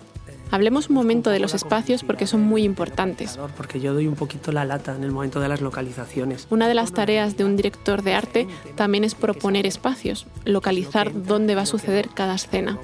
Hablemos 0.50 0.88
un 0.88 0.94
momento 0.94 1.28
de 1.28 1.40
los 1.40 1.52
espacios 1.52 2.02
porque 2.04 2.26
son 2.26 2.40
muy 2.40 2.62
importantes. 2.62 3.38
Porque 3.54 3.80
yo 3.80 3.92
doy 3.92 4.06
un 4.06 4.14
poquito 4.14 4.50
la 4.50 4.64
lata 4.64 4.96
en 4.96 5.04
el 5.04 5.10
momento 5.10 5.40
de 5.40 5.48
las 5.48 5.60
localizaciones. 5.60 6.46
Una 6.48 6.68
de 6.68 6.74
las 6.74 6.94
tareas 6.94 7.36
de 7.36 7.44
un 7.44 7.54
director 7.54 8.02
de 8.02 8.14
arte 8.14 8.48
también 8.76 9.04
es 9.04 9.14
proponer 9.14 9.66
espacios, 9.66 10.26
localizar 10.46 11.12
dónde 11.26 11.54
va 11.54 11.62
a 11.62 11.66
suceder 11.66 12.08
cada 12.08 12.36
escena. 12.36 12.78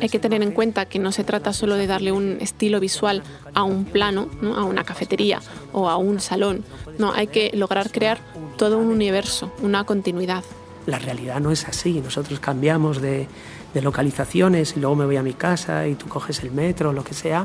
Hay 0.00 0.08
que 0.08 0.20
tener 0.20 0.44
en 0.44 0.52
cuenta 0.52 0.86
que 0.86 1.00
no 1.00 1.10
se 1.10 1.24
trata 1.24 1.52
solo 1.52 1.74
de 1.74 1.88
darle 1.88 2.12
un 2.12 2.38
estilo 2.40 2.78
visual 2.78 3.24
a 3.52 3.64
un 3.64 3.84
plano, 3.84 4.28
a 4.56 4.62
una 4.62 4.84
cafetería 4.84 5.40
o 5.72 5.90
a 5.90 5.96
un 5.96 6.20
salón. 6.20 6.64
No, 6.98 7.12
hay 7.12 7.26
que 7.26 7.50
lograr 7.52 7.90
crear 7.90 8.20
todo 8.56 8.78
un 8.78 8.86
universo, 8.86 9.52
una 9.60 9.82
continuidad 9.82 10.44
la 10.86 10.98
realidad 10.98 11.40
no 11.40 11.50
es 11.50 11.66
así. 11.66 12.00
Nosotros 12.00 12.40
cambiamos 12.40 13.00
de, 13.00 13.28
localizaciones 13.74 14.76
y 14.76 14.80
luego 14.80 14.94
me 14.94 15.04
voy 15.04 15.16
a 15.16 15.22
mi 15.22 15.34
casa 15.34 15.86
y 15.88 15.94
tú 15.94 16.08
coges 16.08 16.44
el 16.44 16.52
metro 16.52 16.92
lo 16.92 17.02
que 17.02 17.12
sea 17.12 17.44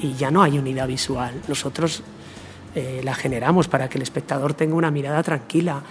y 0.00 0.14
ya 0.14 0.30
no 0.30 0.42
hay 0.42 0.58
unidad 0.58 0.88
visual. 0.88 1.32
Nosotros 1.46 2.02
eh, 2.74 3.00
la 3.04 3.14
generamos 3.14 3.68
para 3.68 3.88
que 3.88 3.98
el 3.98 4.02
espectador 4.02 4.54
tenga 4.54 4.74
una 4.74 4.90
mirada 4.90 5.22
tranquila. 5.22 5.82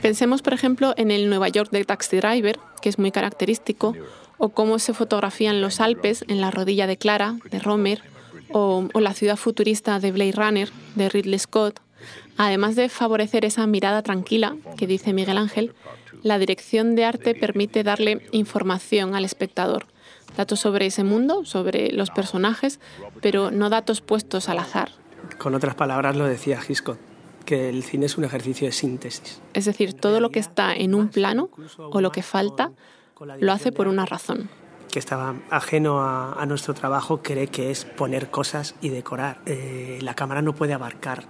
Pensemos, 0.00 0.42
por 0.42 0.54
ejemplo, 0.54 0.94
en 0.96 1.10
el 1.10 1.28
Nueva 1.28 1.48
York 1.48 1.70
de 1.70 1.84
Taxi 1.84 2.16
Driver, 2.18 2.58
que 2.80 2.88
es 2.88 2.98
muy 2.98 3.10
característico, 3.10 3.94
o 4.38 4.50
cómo 4.50 4.78
se 4.78 4.94
fotografían 4.94 5.60
los 5.60 5.80
Alpes 5.80 6.24
en 6.28 6.40
la 6.40 6.50
rodilla 6.50 6.86
de 6.86 6.96
Clara, 6.96 7.36
de 7.50 7.58
Romer, 7.58 8.02
o, 8.50 8.88
la 8.94 9.14
ciudad 9.14 9.36
futurista 9.36 10.00
de 10.00 10.12
Blade 10.12 10.32
Runner, 10.32 10.70
de 10.94 11.08
Ridley 11.08 11.38
Scott. 11.38 11.80
Además 12.36 12.76
de 12.76 12.88
favorecer 12.88 13.44
esa 13.44 13.66
mirada 13.66 14.02
tranquila 14.02 14.56
que 14.76 14.86
dice 14.86 15.12
Miguel 15.12 15.38
Ángel, 15.38 15.74
la 16.22 16.38
dirección 16.38 16.94
de 16.94 17.04
arte 17.04 17.34
permite 17.34 17.82
darle 17.82 18.26
información 18.32 19.14
al 19.14 19.24
espectador, 19.24 19.86
datos 20.36 20.60
sobre 20.60 20.86
ese 20.86 21.04
mundo, 21.04 21.44
sobre 21.44 21.92
los 21.92 22.10
personajes, 22.10 22.80
pero 23.20 23.50
no 23.50 23.70
datos 23.70 24.00
puestos 24.00 24.48
al 24.48 24.58
azar. 24.58 24.90
Con 25.38 25.54
otras 25.54 25.74
palabras 25.74 26.16
lo 26.16 26.24
decía 26.24 26.60
Hitchcock, 26.66 26.98
que 27.44 27.68
el 27.68 27.82
cine 27.82 28.06
es 28.06 28.16
un 28.18 28.24
ejercicio 28.24 28.66
de 28.66 28.72
síntesis. 28.72 29.40
Es 29.52 29.64
decir, 29.64 29.94
todo 29.94 30.20
lo 30.20 30.30
que 30.30 30.38
está 30.38 30.74
en 30.74 30.94
un 30.94 31.08
plano 31.08 31.50
o 31.78 32.00
lo 32.00 32.12
que 32.12 32.22
falta 32.22 32.72
lo 33.40 33.52
hace 33.52 33.72
por 33.72 33.88
una 33.88 34.06
razón. 34.06 34.48
Que 34.90 34.98
estaba 34.98 35.36
ajeno 35.50 36.00
a, 36.00 36.44
nuestro 36.46 36.74
trabajo, 36.74 37.22
cree 37.22 37.48
que 37.48 37.70
es 37.70 37.84
poner 37.84 38.30
cosas 38.30 38.74
y 38.80 38.88
decorar. 38.88 39.40
Eh, 39.46 39.98
la 40.02 40.14
cámara 40.14 40.40
no 40.40 40.54
puede 40.54 40.72
abarcar 40.72 41.24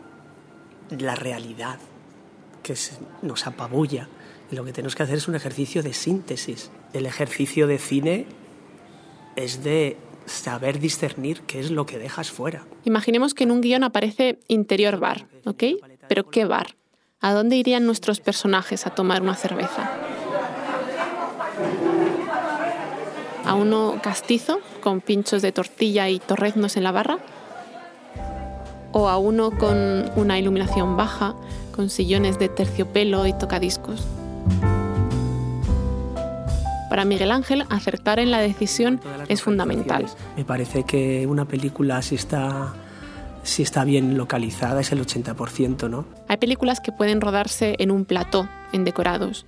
la 0.91 1.15
realidad 1.15 1.79
que 2.63 2.75
nos 3.23 3.47
apabulla. 3.47 4.09
lo 4.51 4.65
que 4.65 4.73
tenemos 4.73 4.95
que 4.95 5.03
hacer 5.03 5.17
es 5.17 5.29
un 5.29 5.35
ejercicio 5.35 5.83
de 5.83 5.93
síntesis. 5.93 6.71
El 6.93 7.05
ejercicio 7.05 7.67
de 7.67 7.79
cine 7.79 8.27
es 9.37 9.63
de 9.63 9.97
saber 10.27 10.79
discernir 10.79 11.43
qué 11.43 11.61
es 11.61 11.71
lo 11.71 11.87
que 11.87 11.99
dejas 11.99 12.31
fuera. 12.31 12.65
Imaginemos 12.85 13.35
que 13.35 13.45
en 13.45 13.51
un 13.51 13.61
guion 13.61 13.85
aparece 13.85 14.39
interior 14.49 14.99
bar, 14.99 15.27
¿ok? 15.45 15.65
Pero 16.09 16.31
¿qué 16.31 16.45
bar? 16.45 16.77
¿A 17.21 17.33
dónde 17.33 17.57
irían 17.57 17.85
nuestros 17.85 18.21
personajes 18.21 18.87
a 18.87 18.91
tomar 18.91 19.23
una 19.23 19.35
cerveza? 19.35 20.08
A 23.49 23.55
uno 23.55 23.97
castizo 24.03 24.61
con 24.83 25.01
pinchos 25.01 25.41
de 25.41 25.53
tortilla 25.53 26.09
y 26.11 26.19
torreznos 26.19 26.77
en 26.77 26.85
la 26.85 26.93
barra, 26.93 27.19
o 28.93 29.09
a 29.09 29.17
uno 29.17 29.51
con 29.51 30.11
una 30.17 30.39
iluminación 30.39 30.99
baja, 30.99 31.35
con 31.75 31.89
sillones 31.89 32.39
de 32.39 32.51
terciopelo 32.51 33.27
y 33.27 33.33
tocadiscos. 33.33 34.07
Para 36.91 37.07
Miguel 37.07 37.31
Ángel, 37.31 37.65
acertar 37.71 38.19
en 38.19 38.31
la 38.31 38.41
decisión 38.41 39.01
es 39.29 39.43
fundamental. 39.43 40.07
Me 40.37 40.45
parece 40.45 40.85
que 40.85 41.27
una 41.27 41.47
película, 41.47 42.03
si 42.03 42.17
está, 42.17 42.75
si 43.45 43.63
está 43.63 43.85
bien 43.85 44.19
localizada, 44.19 44.83
es 44.83 44.93
el 44.93 45.01
80%, 45.01 45.89
¿no? 45.89 46.05
Hay 46.29 46.37
películas 46.37 46.81
que 46.81 46.93
pueden 46.93 47.23
rodarse 47.23 47.77
en 47.79 47.91
un 47.91 48.05
plató, 48.05 48.47
en 48.73 48.85
decorados, 48.85 49.47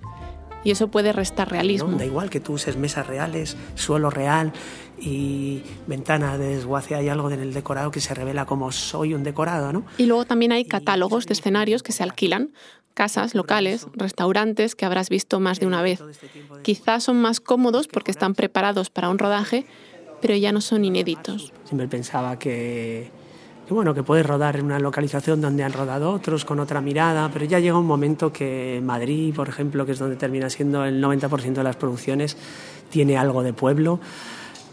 y 0.63 0.71
eso 0.71 0.89
puede 0.89 1.13
restar 1.13 1.49
realismo. 1.49 1.97
da 1.97 2.05
igual 2.05 2.29
que 2.29 2.39
tú 2.39 2.53
uses 2.53 2.77
mesas 2.77 3.07
reales, 3.07 3.57
suelo 3.75 4.09
real 4.09 4.53
y 4.99 5.63
ventana 5.87 6.37
de 6.37 6.55
desguace, 6.55 6.95
hay 6.95 7.09
algo 7.09 7.31
en 7.31 7.39
el 7.39 7.53
decorado 7.53 7.91
que 7.91 7.99
se 7.99 8.13
revela 8.13 8.45
como 8.45 8.71
soy 8.71 9.13
un 9.13 9.23
decorado, 9.23 9.73
¿no? 9.73 9.85
Y 9.97 10.05
luego 10.05 10.25
también 10.25 10.51
hay 10.51 10.65
catálogos 10.65 11.25
de 11.25 11.33
escenarios 11.33 11.81
que 11.81 11.91
se 11.91 12.03
alquilan, 12.03 12.51
casas, 12.93 13.33
locales, 13.33 13.87
restaurantes 13.93 14.75
que 14.75 14.85
habrás 14.85 15.09
visto 15.09 15.39
más 15.39 15.59
de 15.59 15.67
una 15.67 15.81
vez. 15.81 16.01
Este 16.01 16.27
Quizás 16.61 17.03
son 17.05 17.21
más 17.21 17.39
cómodos 17.39 17.87
porque 17.87 18.11
están 18.11 18.35
preparados 18.35 18.89
para 18.89 19.09
un 19.09 19.17
rodaje, 19.17 19.65
pero 20.21 20.35
ya 20.35 20.51
no 20.51 20.61
son 20.61 20.85
inéditos. 20.85 21.51
Siempre 21.65 21.87
pensaba 21.87 22.37
que 22.37 23.09
bueno, 23.69 23.93
que 23.93 24.03
puedes 24.03 24.25
rodar 24.25 24.57
en 24.57 24.65
una 24.65 24.79
localización 24.79 25.39
donde 25.39 25.63
han 25.63 25.71
rodado 25.71 26.11
otros 26.11 26.43
con 26.43 26.59
otra 26.59 26.81
mirada, 26.81 27.29
pero 27.31 27.45
ya 27.45 27.59
llega 27.59 27.77
un 27.77 27.85
momento 27.85 28.33
que 28.33 28.81
Madrid, 28.83 29.33
por 29.33 29.47
ejemplo, 29.47 29.85
que 29.85 29.93
es 29.93 29.99
donde 29.99 30.17
termina 30.17 30.49
siendo 30.49 30.83
el 30.83 31.01
90% 31.01 31.53
de 31.53 31.63
las 31.63 31.77
producciones, 31.77 32.35
tiene 32.89 33.17
algo 33.17 33.43
de 33.43 33.53
pueblo 33.53 33.99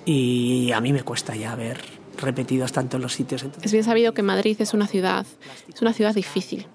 y 0.05 0.73
a 0.73 0.81
mí 0.81 0.93
me 0.93 1.03
cuesta 1.03 1.37
ya 1.37 1.55
ver 1.55 1.79
repetidos 2.21 2.73
tanto 2.73 2.99
los 2.99 3.13
sitios. 3.13 3.45
Es 3.63 3.73
bien 3.73 3.85
sabido 3.85 4.13
que 4.13 4.23
Madrid 4.23 4.57
es 4.61 4.75
una 4.75 4.87
ciudad, 4.87 5.27
es 5.73 5.81
una 5.81 5.93
ciudad 5.93 6.15
difícil 6.15 6.67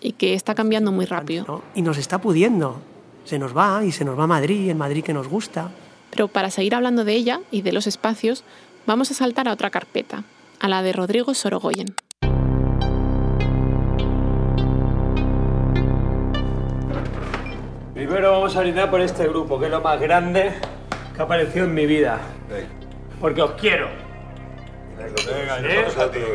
y 0.00 0.12
que 0.12 0.34
está 0.34 0.54
cambiando 0.54 0.92
muy 0.92 1.06
rápido. 1.06 1.62
Y 1.74 1.82
nos 1.82 1.98
está 1.98 2.20
pudiendo. 2.20 2.80
Se 3.24 3.38
nos 3.38 3.56
va 3.56 3.84
y 3.84 3.92
se 3.92 4.04
nos 4.04 4.18
va 4.18 4.24
a 4.24 4.26
Madrid, 4.26 4.70
en 4.70 4.78
Madrid 4.78 5.04
que 5.04 5.12
nos 5.12 5.28
gusta. 5.28 5.70
Pero 6.10 6.28
para 6.28 6.50
seguir 6.50 6.74
hablando 6.74 7.04
de 7.04 7.14
ella 7.14 7.40
y 7.50 7.62
de 7.62 7.72
los 7.72 7.86
espacios, 7.86 8.44
vamos 8.86 9.10
a 9.10 9.14
saltar 9.14 9.48
a 9.48 9.52
otra 9.52 9.70
carpeta, 9.70 10.24
a 10.60 10.68
la 10.68 10.82
de 10.82 10.92
Rodrigo 10.92 11.34
Sorogoyen. 11.34 11.94
Primero 17.94 18.32
vamos 18.32 18.56
a 18.56 18.60
brindar 18.60 18.90
por 18.90 19.00
este 19.00 19.26
grupo, 19.26 19.58
que 19.58 19.66
es 19.66 19.70
lo 19.70 19.80
más 19.80 20.00
grande 20.00 20.52
que 21.14 21.20
ha 21.20 21.24
aparecido 21.24 21.64
en 21.64 21.74
mi 21.74 21.86
vida. 21.86 22.18
Porque 23.20 23.42
os 23.42 23.52
quiero. 23.52 23.88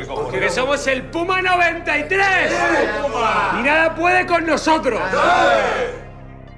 Porque 0.08 0.50
somos 0.50 0.86
el 0.88 1.04
Puma 1.04 1.42
93. 1.42 2.28
Y 3.60 3.64
nada 3.64 3.96
puede 3.96 4.26
con 4.26 4.46
nosotros. 4.46 5.00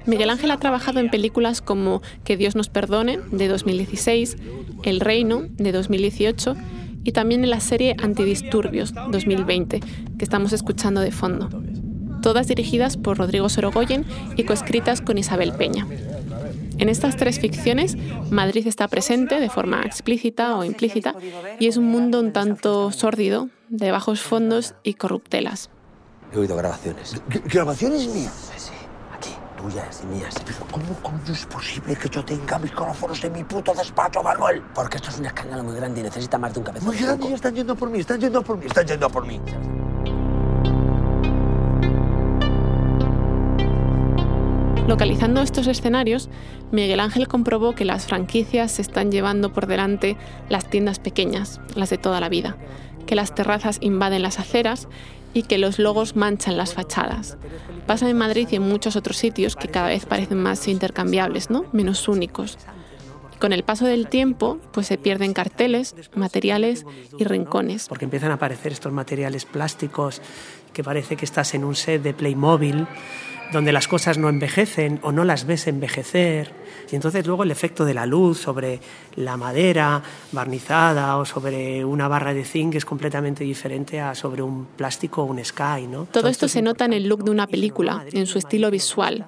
Miguel 0.06 0.30
Ángel 0.30 0.50
ha 0.50 0.56
trabajado 0.58 1.00
en 1.00 1.10
películas 1.10 1.60
como 1.60 2.00
Que 2.24 2.38
Dios 2.38 2.56
nos 2.56 2.70
perdone, 2.70 3.18
de 3.30 3.48
2016, 3.48 4.38
El 4.84 5.00
Reino, 5.00 5.42
de 5.48 5.72
2018 5.72 6.56
y 7.08 7.12
también 7.12 7.42
en 7.42 7.48
la 7.48 7.60
serie 7.60 7.96
Antidisturbios 7.98 8.92
2020, 8.92 9.80
que 9.80 10.24
estamos 10.24 10.52
escuchando 10.52 11.00
de 11.00 11.10
fondo. 11.10 11.48
Todas 12.20 12.48
dirigidas 12.48 12.98
por 12.98 13.16
Rodrigo 13.16 13.48
Sorogoyen 13.48 14.04
y 14.36 14.44
coescritas 14.44 15.00
con 15.00 15.16
Isabel 15.16 15.54
Peña. 15.54 15.86
En 16.76 16.90
estas 16.90 17.16
tres 17.16 17.40
ficciones, 17.40 17.96
Madrid 18.30 18.66
está 18.66 18.88
presente 18.88 19.40
de 19.40 19.48
forma 19.48 19.84
explícita 19.84 20.54
o 20.54 20.64
implícita 20.64 21.14
y 21.58 21.68
es 21.68 21.78
un 21.78 21.86
mundo 21.86 22.20
un 22.20 22.34
tanto 22.34 22.92
sórdido, 22.92 23.48
de 23.70 23.90
bajos 23.90 24.20
fondos 24.20 24.74
y 24.82 24.92
corruptelas. 24.92 25.70
He 26.34 26.38
oído 26.38 26.56
grabaciones. 26.56 27.22
¿Grabaciones 27.46 28.06
mías? 28.08 28.50
Tuyas 29.58 30.02
y 30.04 30.06
mías. 30.06 30.34
Pero 30.46 30.58
¿cómo 30.70 30.94
coño 31.02 31.32
es 31.32 31.44
posible 31.46 31.96
que 31.96 32.08
yo 32.08 32.24
tenga 32.24 32.58
micrófonos 32.58 33.22
en 33.24 33.32
mi 33.32 33.44
puto 33.44 33.74
despacho, 33.74 34.22
Manuel? 34.22 34.62
Porque 34.74 34.96
esto 34.96 35.10
es 35.10 35.18
un 35.18 35.26
escándalo 35.26 35.64
muy 35.64 35.76
grande 35.76 36.00
y 36.00 36.02
necesita 36.04 36.38
más 36.38 36.54
de 36.54 36.60
un 36.60 36.64
cabezón. 36.64 36.88
Muy 36.88 36.96
grande 36.96 37.28
y 37.28 37.32
están 37.32 37.54
yendo 37.54 37.74
por 37.74 37.90
mí, 37.90 37.98
están 37.98 38.20
yendo 38.20 38.42
por 38.42 38.56
mí, 38.56 38.66
están 38.66 38.86
yendo 38.86 39.10
por 39.10 39.26
mí. 39.26 39.40
Localizando 44.86 45.42
estos 45.42 45.66
escenarios, 45.66 46.30
Miguel 46.72 47.00
Ángel 47.00 47.28
comprobó 47.28 47.74
que 47.74 47.84
las 47.84 48.06
franquicias 48.06 48.72
se 48.72 48.82
están 48.82 49.12
llevando 49.12 49.52
por 49.52 49.66
delante 49.66 50.16
las 50.48 50.70
tiendas 50.70 50.98
pequeñas, 50.98 51.60
las 51.74 51.90
de 51.90 51.98
toda 51.98 52.20
la 52.20 52.30
vida, 52.30 52.56
que 53.06 53.14
las 53.14 53.34
terrazas 53.34 53.76
invaden 53.82 54.22
las 54.22 54.38
aceras 54.38 54.88
y 55.34 55.42
que 55.42 55.58
los 55.58 55.78
logos 55.78 56.16
manchan 56.16 56.56
las 56.56 56.74
fachadas. 56.74 57.36
Pasa 57.86 58.08
en 58.08 58.16
Madrid 58.16 58.48
y 58.50 58.56
en 58.56 58.62
muchos 58.62 58.96
otros 58.96 59.16
sitios 59.16 59.56
que 59.56 59.68
cada 59.68 59.88
vez 59.88 60.06
parecen 60.06 60.42
más 60.42 60.66
intercambiables, 60.68 61.50
¿no? 61.50 61.64
menos 61.72 62.08
únicos. 62.08 62.58
Con 63.38 63.52
el 63.52 63.62
paso 63.62 63.86
del 63.86 64.08
tiempo, 64.08 64.58
pues 64.72 64.88
se 64.88 64.98
pierden 64.98 65.32
carteles, 65.32 65.94
materiales 66.14 66.84
y 67.18 67.24
rincones. 67.24 67.88
Porque 67.88 68.04
empiezan 68.04 68.32
a 68.32 68.34
aparecer 68.34 68.72
estos 68.72 68.92
materiales 68.92 69.44
plásticos 69.44 70.20
que 70.72 70.82
parece 70.82 71.16
que 71.16 71.24
estás 71.24 71.54
en 71.54 71.64
un 71.64 71.76
set 71.76 72.02
de 72.02 72.14
Playmobil 72.14 72.86
donde 73.52 73.72
las 73.72 73.88
cosas 73.88 74.18
no 74.18 74.28
envejecen 74.28 75.00
o 75.02 75.12
no 75.12 75.24
las 75.24 75.46
ves 75.46 75.66
envejecer. 75.66 76.52
Y 76.90 76.96
entonces 76.96 77.26
luego 77.26 77.42
el 77.42 77.50
efecto 77.50 77.84
de 77.84 77.94
la 77.94 78.06
luz 78.06 78.38
sobre 78.38 78.80
la 79.16 79.36
madera 79.36 80.02
barnizada 80.32 81.16
o 81.16 81.24
sobre 81.24 81.84
una 81.84 82.08
barra 82.08 82.34
de 82.34 82.44
zinc 82.44 82.74
es 82.74 82.84
completamente 82.84 83.44
diferente 83.44 84.00
a 84.00 84.14
sobre 84.14 84.42
un 84.42 84.66
plástico 84.76 85.22
o 85.22 85.26
un 85.26 85.44
sky. 85.44 85.86
¿no? 85.88 86.04
Todo 86.04 86.28
esto 86.28 86.48
se 86.48 86.62
nota 86.62 86.84
en 86.84 86.92
el 86.92 87.08
look 87.08 87.24
de 87.24 87.30
una 87.30 87.46
película, 87.46 88.04
en 88.12 88.26
su 88.26 88.38
estilo 88.38 88.70
visual. 88.70 89.26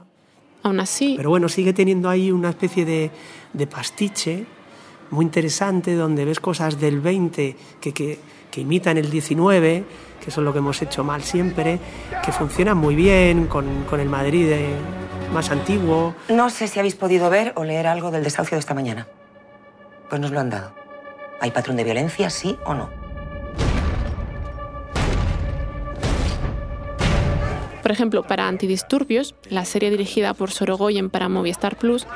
Aún 0.63 0.81
así... 0.81 1.15
Pero 1.17 1.31
bueno, 1.31 1.49
sigue 1.49 1.73
teniendo 1.73 2.09
ahí 2.09 2.31
una 2.31 2.51
especie 2.51 2.85
de, 2.85 3.11
de 3.53 3.67
pastiche 3.67 4.45
muy 5.11 5.25
interesante 5.25 5.95
donde 5.95 6.25
ves 6.25 6.41
cosas 6.41 6.79
del 6.79 7.01
20 7.01 7.57
que, 7.81 7.93
que, 7.93 8.19
que 8.51 8.61
imitan 8.61 8.97
el 8.97 9.11
19 9.11 9.85
que 10.21 10.31
eso 10.31 10.41
es 10.41 10.45
lo 10.45 10.53
que 10.53 10.59
hemos 10.59 10.81
hecho 10.83 11.03
mal 11.03 11.23
siempre, 11.23 11.79
que 12.25 12.33
funciona 12.33 12.75
muy 12.75 12.95
bien 12.95 13.47
con, 13.47 13.85
con 13.85 14.01
el 14.01 14.09
Madrid 14.09 14.51
más 15.33 15.51
antiguo. 15.51 16.15
No 16.29 16.51
sé 16.51 16.69
si 16.69 16.79
habéis 16.79 16.95
podido 16.95 17.31
ver 17.31 17.53
o 17.57 17.65
leer 17.65 17.87
algo 17.87 18.11
del 18.11 18.25
desahucio 18.25 18.57
de 18.57 18.61
esta 18.61 18.75
mañana. 18.75 19.07
Pues 20.09 20.21
nos 20.21 20.31
lo 20.31 20.41
han 20.41 20.51
dado. 20.51 20.73
¿Hay 21.41 21.53
patrón 21.53 21.77
de 21.77 21.85
violencia, 21.85 22.29
sí 22.31 22.59
o 22.65 22.75
no? 22.75 22.91
Por 27.83 27.91
ejemplo, 27.91 28.23
para 28.23 28.47
Antidisturbios, 28.47 29.35
la 29.49 29.65
serie 29.65 29.91
dirigida 29.91 30.35
por 30.35 30.51
Sorogoyen 30.51 31.11
para 31.11 31.29
Movistar 31.29 31.77
Plus, 31.77 32.07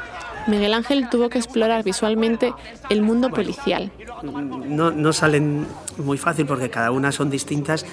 Miguel 0.47 0.75
Ángel 0.75 1.09
tuvo 1.09 1.29
que 1.29 1.39
explorar 1.39 1.85
visualmente 1.85 2.53
el 2.91 3.03
mundo 3.03 3.31
policial. 3.31 3.91
No, 4.23 4.91
no 4.91 5.13
salen 5.13 5.67
muy 5.99 6.19
fácil 6.19 6.47
porque 6.47 6.71
cada 6.71 6.91
una 6.91 7.13
son 7.13 7.31
distintas, 7.31 7.87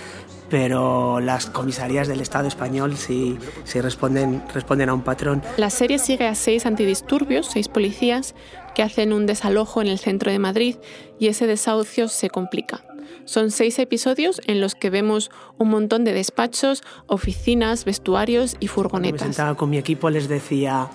pero 0.49 1.19
las 1.21 1.45
comisarías 1.45 2.07
del 2.07 2.19
Estado 2.19 2.47
español 2.47 2.97
sí, 2.97 3.37
sí 3.63 3.79
responden, 3.79 4.43
responden 4.53 4.89
a 4.89 4.93
un 4.93 5.01
patrón. 5.01 5.41
La 5.57 5.69
serie 5.69 5.97
sigue 5.97 6.27
a 6.27 6.35
seis 6.35 6.65
antidisturbios, 6.65 7.47
seis 7.47 7.69
policías, 7.69 8.35
que 8.75 8.83
hacen 8.83 9.13
un 9.13 9.25
desalojo 9.25 9.81
en 9.81 9.87
el 9.87 9.97
centro 9.97 10.31
de 10.31 10.39
Madrid 10.39 10.75
y 11.19 11.27
ese 11.27 11.47
desahucio 11.47 12.07
se 12.07 12.29
complica. 12.29 12.83
Son 13.25 13.51
seis 13.51 13.77
episodios 13.79 14.41
en 14.45 14.61
los 14.61 14.75
que 14.75 14.89
vemos 14.89 15.31
un 15.57 15.69
montón 15.69 16.03
de 16.03 16.13
despachos, 16.13 16.81
oficinas, 17.07 17.85
vestuarios 17.85 18.55
y 18.59 18.67
furgonetas. 18.67 19.21
Me 19.21 19.27
sentaba 19.27 19.55
con 19.55 19.69
mi 19.69 19.77
equipo, 19.77 20.09
les 20.09 20.27
decía, 20.27 20.89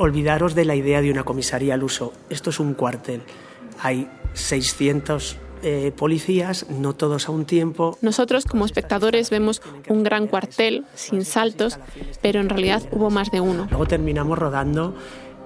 olvidaros 0.00 0.54
de 0.54 0.64
la 0.64 0.74
idea 0.74 1.02
de 1.02 1.10
una 1.10 1.24
comisaría 1.24 1.74
al 1.74 1.84
uso. 1.84 2.12
Esto 2.30 2.50
es 2.50 2.58
un 2.58 2.72
cuartel. 2.74 3.20
Hay 3.82 4.08
600 4.32 5.36
eh, 5.62 5.92
policías, 5.94 6.70
no 6.70 6.94
todos 6.94 7.28
a 7.28 7.32
un 7.32 7.44
tiempo. 7.44 7.98
Nosotros 8.00 8.46
como 8.46 8.64
espectadores 8.64 9.28
vemos 9.28 9.60
un 9.88 10.02
gran 10.02 10.26
cuartel 10.26 10.86
sin 10.94 11.26
saltos, 11.26 11.78
pero 12.22 12.40
en 12.40 12.48
realidad 12.48 12.82
hubo 12.92 13.10
más 13.10 13.30
de 13.30 13.42
uno. 13.42 13.66
Luego 13.68 13.86
terminamos 13.86 14.38
rodando 14.38 14.94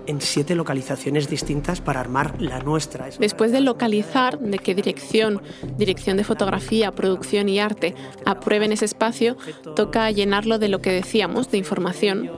en 0.06 0.20
siete 0.20 0.54
localizaciones 0.54 1.28
distintas 1.28 1.80
para 1.80 2.00
armar 2.00 2.40
la 2.40 2.60
nuestra. 2.60 3.08
Después 3.18 3.52
de 3.52 3.60
localizar 3.60 4.38
de 4.38 4.58
qué 4.58 4.74
dirección, 4.74 5.42
dirección 5.76 6.16
de 6.16 6.24
fotografía, 6.24 6.92
producción 6.92 7.48
y 7.48 7.58
arte 7.58 7.94
aprueben 8.24 8.72
ese 8.72 8.84
espacio, 8.84 9.36
toca 9.76 10.10
llenarlo 10.10 10.58
de 10.58 10.68
lo 10.68 10.80
que 10.80 10.92
decíamos, 10.92 11.50
de 11.50 11.58
información. 11.58 12.30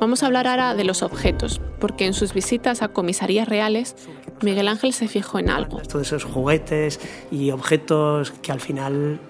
Vamos 0.00 0.22
a 0.22 0.26
hablar 0.26 0.46
ahora 0.46 0.74
de 0.74 0.84
los 0.84 1.02
objetos, 1.02 1.60
porque 1.80 2.06
en 2.06 2.14
sus 2.14 2.32
visitas 2.32 2.82
a 2.82 2.88
comisarías 2.88 3.48
reales, 3.48 3.96
Miguel 4.42 4.68
Ángel 4.68 4.92
se 4.92 5.08
fijó 5.08 5.38
en 5.38 5.50
algo. 5.50 5.78
Todos 5.80 6.06
esos 6.06 6.24
juguetes 6.24 7.00
y 7.30 7.50
objetos 7.50 8.30
que 8.30 8.52
al 8.52 8.60
final 8.60 9.20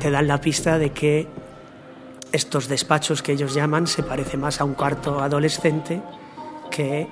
te 0.00 0.10
dan 0.10 0.26
la 0.26 0.40
pista 0.40 0.78
de 0.78 0.90
que 0.90 1.28
estos 2.32 2.68
despachos 2.68 3.22
que 3.22 3.32
ellos 3.32 3.54
llaman 3.54 3.86
se 3.86 4.02
parece 4.02 4.36
más 4.36 4.60
a 4.60 4.64
un 4.64 4.74
cuarto 4.74 5.20
adolescente 5.20 6.02
que 6.70 7.08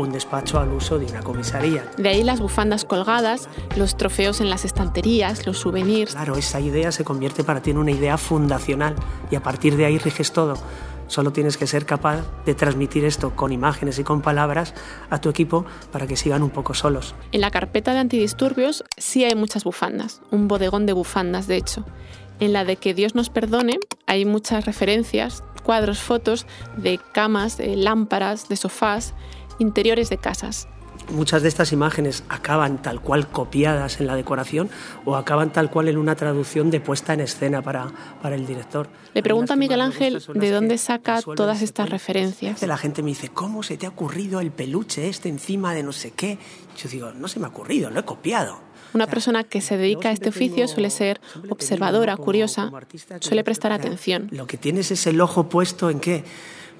un 0.00 0.12
despacho 0.12 0.58
al 0.58 0.72
uso 0.72 0.98
de 0.98 1.06
una 1.06 1.22
comisaría. 1.22 1.90
De 1.96 2.08
ahí 2.08 2.22
las 2.22 2.40
bufandas 2.40 2.84
colgadas, 2.84 3.48
los 3.76 3.96
trofeos 3.96 4.40
en 4.40 4.50
las 4.50 4.64
estanterías, 4.64 5.46
los 5.46 5.58
souvenirs. 5.58 6.12
Claro, 6.12 6.36
esa 6.36 6.60
idea 6.60 6.92
se 6.92 7.04
convierte 7.04 7.44
para 7.44 7.62
ti 7.62 7.70
en 7.70 7.78
una 7.78 7.90
idea 7.90 8.18
fundacional 8.18 8.96
y 9.30 9.36
a 9.36 9.42
partir 9.42 9.76
de 9.76 9.86
ahí 9.86 9.98
riges 9.98 10.32
todo. 10.32 10.54
Solo 11.10 11.32
tienes 11.32 11.56
que 11.56 11.66
ser 11.66 11.86
capaz 11.86 12.22
de 12.46 12.54
transmitir 12.54 13.04
esto 13.04 13.34
con 13.34 13.50
imágenes 13.50 13.98
y 13.98 14.04
con 14.04 14.22
palabras 14.22 14.74
a 15.10 15.20
tu 15.20 15.28
equipo 15.28 15.66
para 15.90 16.06
que 16.06 16.16
sigan 16.16 16.44
un 16.44 16.50
poco 16.50 16.72
solos. 16.72 17.16
En 17.32 17.40
la 17.40 17.50
carpeta 17.50 17.92
de 17.92 17.98
antidisturbios 17.98 18.84
sí 18.96 19.24
hay 19.24 19.34
muchas 19.34 19.64
bufandas, 19.64 20.22
un 20.30 20.46
bodegón 20.46 20.86
de 20.86 20.92
bufandas 20.92 21.48
de 21.48 21.56
hecho. 21.56 21.84
En 22.38 22.52
la 22.52 22.64
de 22.64 22.76
que 22.76 22.94
Dios 22.94 23.16
nos 23.16 23.28
perdone 23.28 23.80
hay 24.06 24.24
muchas 24.24 24.66
referencias, 24.66 25.42
cuadros, 25.64 25.98
fotos 25.98 26.46
de 26.76 27.00
camas, 27.12 27.56
de 27.56 27.74
lámparas, 27.74 28.48
de 28.48 28.54
sofás 28.54 29.12
interiores 29.60 30.10
de 30.10 30.18
casas. 30.18 30.68
Muchas 31.10 31.42
de 31.42 31.48
estas 31.48 31.72
imágenes 31.72 32.22
acaban 32.28 32.82
tal 32.82 33.00
cual 33.00 33.26
copiadas 33.28 34.00
en 34.00 34.06
la 34.06 34.14
decoración 34.14 34.70
o 35.04 35.16
acaban 35.16 35.52
tal 35.52 35.70
cual 35.70 35.88
en 35.88 35.96
una 35.96 36.14
traducción 36.14 36.70
de 36.70 36.80
puesta 36.80 37.14
en 37.14 37.20
escena 37.20 37.62
para, 37.62 37.90
para 38.22 38.36
el 38.36 38.46
director. 38.46 38.88
Le 39.12 39.22
pregunta 39.22 39.54
a 39.54 39.56
Miguel 39.56 39.80
Ángel 39.80 40.22
de 40.34 40.50
dónde 40.50 40.78
saca 40.78 41.20
todas 41.22 41.62
estas 41.62 41.88
referencias. 41.88 42.62
La 42.62 42.78
gente 42.78 43.02
me 43.02 43.08
dice, 43.08 43.28
¿cómo 43.28 43.62
se 43.64 43.76
te 43.76 43.86
ha 43.86 43.88
ocurrido 43.88 44.40
el 44.40 44.52
peluche 44.52 45.08
este 45.08 45.28
encima 45.28 45.74
de 45.74 45.82
no 45.82 45.92
sé 45.92 46.12
qué? 46.12 46.38
Yo 46.80 46.88
digo, 46.88 47.12
no 47.12 47.26
se 47.26 47.40
me 47.40 47.46
ha 47.46 47.48
ocurrido, 47.48 47.90
lo 47.90 48.00
he 48.00 48.04
copiado. 48.04 48.60
Una 48.92 49.06
persona 49.06 49.44
que 49.44 49.60
se 49.60 49.76
dedica 49.76 50.08
a 50.08 50.12
este 50.12 50.28
oficio 50.28 50.66
suele 50.68 50.90
ser 50.90 51.20
observadora, 51.48 52.16
curiosa, 52.16 52.70
suele 53.20 53.44
prestar 53.44 53.72
atención. 53.72 54.28
Lo 54.32 54.46
que 54.46 54.56
tienes 54.56 54.90
es 54.90 55.06
el 55.06 55.20
ojo 55.20 55.48
puesto 55.48 55.90
en 55.90 56.00
qué? 56.00 56.24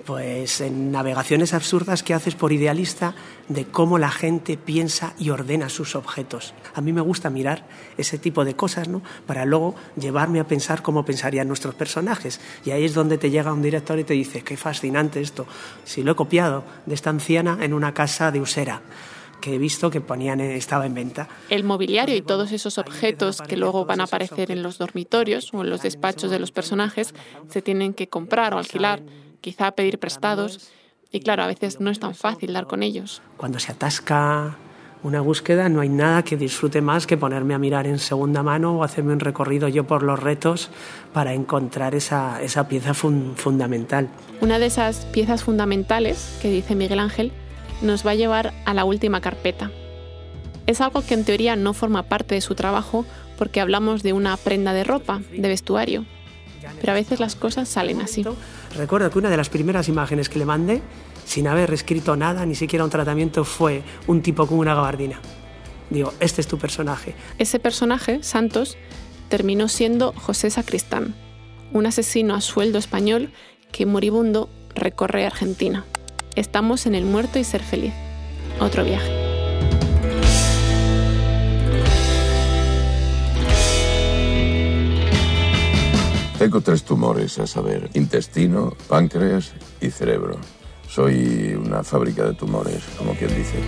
Pues 0.05 0.61
en 0.61 0.93
navegaciones 0.93 1.55
absurdas 1.55 2.03
que 2.03 2.15
haces 2.15 2.35
por 2.35 2.53
idealista 2.53 3.15
de 3.49 3.65
cómo 3.65 3.99
la 3.99 4.11
gente 4.11 4.57
piensa 4.57 5.15
y 5.19 5.31
ordena 5.31 5.69
sus 5.69 5.95
objetos. 5.95 6.55
A 6.75 6.81
mí 6.81 6.93
me 6.93 7.01
gusta 7.01 7.31
mirar 7.31 7.67
ese 7.97 8.19
tipo 8.19 8.45
de 8.45 8.55
cosas, 8.55 8.89
¿no? 8.89 9.03
Para 9.27 9.45
luego 9.45 9.75
llevarme 9.97 10.41
a 10.41 10.47
pensar 10.47 10.83
cómo 10.83 11.05
pensarían 11.05 11.49
nuestros 11.49 11.75
personajes. 11.75 12.41
Y 12.65 12.71
ahí 12.71 12.85
es 12.85 12.95
donde 12.95 13.19
te 13.19 13.31
llega 13.31 13.53
un 13.53 13.63
director 13.63 13.99
y 13.99 14.05
te 14.05 14.15
dice, 14.15 14.43
qué 14.43 14.57
fascinante 14.57 15.21
esto. 15.21 15.47
Si 15.85 16.03
lo 16.03 16.13
he 16.13 16.17
copiado 16.17 16.65
de 16.87 16.95
esta 16.95 17.11
anciana 17.11 17.59
en 17.61 17.75
una 17.75 17.95
casa 17.95 18.31
de 18.31 18.41
Usera 18.41 18.83
que 19.41 19.55
he 19.55 19.59
visto 19.59 19.91
que 19.91 20.01
ponían 20.01 20.41
estaba 20.41 20.87
en 20.87 20.95
venta. 20.95 21.29
El 21.49 21.65
mobiliario 21.65 22.15
y 22.15 22.23
todos 22.23 22.53
esos 22.53 22.79
objetos 22.79 23.41
que 23.41 23.57
luego 23.57 23.87
van 23.87 24.01
a 24.01 24.05
aparecer 24.05 24.51
en 24.51 24.63
los 24.63 24.79
dormitorios 24.79 25.53
o 25.53 25.63
en 25.63 25.71
los 25.71 25.83
despachos 25.83 26.31
de 26.31 26.39
los 26.39 26.53
personajes 26.53 27.15
se 27.49 27.63
tienen 27.63 27.95
que 27.95 28.09
comprar 28.09 28.55
o 28.55 28.59
alquilar 28.59 29.01
quizá 29.40 29.72
pedir 29.72 29.98
prestados, 29.98 30.70
y 31.12 31.20
claro, 31.20 31.42
a 31.42 31.46
veces 31.46 31.81
no 31.81 31.90
es 31.90 31.98
tan 31.98 32.14
fácil 32.14 32.53
dar 32.53 32.66
con 32.66 32.83
ellos. 32.83 33.22
Cuando 33.37 33.59
se 33.59 33.72
atasca 33.72 34.57
una 35.03 35.20
búsqueda, 35.20 35.68
no 35.68 35.81
hay 35.81 35.88
nada 35.88 36.22
que 36.22 36.37
disfrute 36.37 36.81
más 36.83 37.07
que 37.07 37.16
ponerme 37.16 37.55
a 37.55 37.59
mirar 37.59 37.87
en 37.87 37.98
segunda 37.98 38.42
mano 38.42 38.79
o 38.79 38.85
hacerme 38.85 39.12
un 39.12 39.20
recorrido 39.20 39.66
yo 39.68 39.87
por 39.87 40.03
los 40.03 40.20
retos 40.20 40.70
para 41.12 41.33
encontrar 41.33 41.94
esa, 41.94 42.42
esa 42.42 42.68
pieza 42.68 42.94
fundamental. 42.94 44.09
Una 44.40 44.59
de 44.59 44.66
esas 44.66 45.07
piezas 45.07 45.42
fundamentales, 45.42 46.38
que 46.42 46.50
dice 46.50 46.74
Miguel 46.74 46.98
Ángel, 46.98 47.33
nos 47.83 48.07
va 48.07 48.11
a 48.11 48.14
llevar 48.14 48.53
a 48.66 48.74
la 48.74 48.85
última 48.85 49.20
carpeta. 49.20 49.70
Es 50.66 50.81
algo 50.81 51.03
que 51.03 51.14
en 51.14 51.24
teoría 51.24 51.57
no 51.57 51.72
forma 51.72 52.05
parte 52.05 52.35
de 52.35 52.40
su 52.40 52.55
trabajo 52.55 53.07
porque 53.38 53.61
hablamos 53.61 54.03
de 54.03 54.12
una 54.12 54.37
prenda 54.37 54.74
de 54.74 54.85
ropa, 54.85 55.22
de 55.33 55.48
vestuario, 55.48 56.05
pero 56.79 56.92
a 56.92 56.94
veces 56.94 57.20
las 57.20 57.37
cosas 57.37 57.68
salen 57.68 58.03
así. 58.03 58.22
Recuerdo 58.76 59.11
que 59.11 59.18
una 59.18 59.30
de 59.30 59.37
las 59.37 59.48
primeras 59.48 59.88
imágenes 59.88 60.28
que 60.28 60.38
le 60.38 60.44
mandé, 60.44 60.83
sin 61.24 61.48
haber 61.48 61.72
escrito 61.72 62.16
nada, 62.16 62.46
ni 62.46 62.54
siquiera 62.54 62.85
un 62.85 62.90
tratamiento, 62.90 63.44
fue 63.44 63.83
un 64.06 64.22
tipo 64.22 64.46
con 64.46 64.59
una 64.59 64.74
gabardina. 64.74 65.20
Digo, 65.90 66.14
este 66.20 66.40
es 66.40 66.46
tu 66.46 66.59
personaje. 66.59 67.14
Ese 67.38 67.59
personaje, 67.59 68.22
Santos, 68.22 68.76
terminó 69.28 69.68
siendo 69.68 70.12
José 70.12 70.50
Sacristán, 70.50 71.14
un 71.72 71.87
asesino 71.87 72.35
a 72.35 72.40
sueldo 72.40 72.78
español 72.78 73.33
que 73.72 73.87
moribundo 73.87 74.48
recorre 74.74 75.26
Argentina. 75.26 75.85
Estamos 76.37 76.87
en 76.87 76.94
el 76.94 77.04
muerto 77.04 77.38
y 77.38 77.44
ser 77.44 77.62
feliz. 77.62 77.92
Otro 78.61 78.85
viaje. 78.85 79.19
Tengo 86.40 86.62
tres 86.62 86.85
tumores, 86.85 87.38
a 87.38 87.46
saber, 87.46 87.90
intestino, 87.92 88.74
páncreas 88.88 89.53
y 89.79 89.90
cerebro. 89.90 90.38
Soy 90.88 91.53
una 91.53 91.85
fábrica 91.85 92.24
de 92.24 92.33
tumores, 92.33 92.83
como 92.96 93.12
quien 93.12 93.29
dice. 93.37 93.59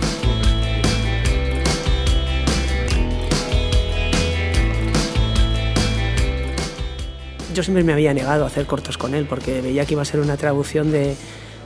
Yo 7.53 7.61
siempre 7.61 7.83
me 7.83 7.93
había 7.93 8.11
negado 8.11 8.43
a 8.43 8.47
hacer 8.47 8.65
cortos 8.65 8.97
con 8.97 9.13
él 9.13 9.27
porque 9.29 9.61
veía 9.61 9.85
que 9.85 9.93
iba 9.93 10.01
a 10.01 10.05
ser 10.05 10.19
una 10.19 10.35
traducción 10.35 10.91
de, 10.91 11.15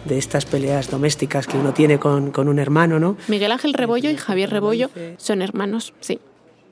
de 0.03 0.17
estas 0.17 0.45
peleas 0.45 0.91
domésticas 0.91 1.47
que 1.47 1.57
uno 1.57 1.73
tiene 1.73 1.99
con, 1.99 2.33
con 2.33 2.49
un 2.49 2.59
hermano, 2.59 2.99
¿no? 2.99 3.15
Miguel 3.29 3.53
Ángel 3.53 3.71
Rebollo 3.73 4.09
y 4.09 4.17
Javier 4.17 4.49
Rebollo 4.49 4.89
son 5.15 5.41
hermanos, 5.41 5.93
sí, 6.01 6.19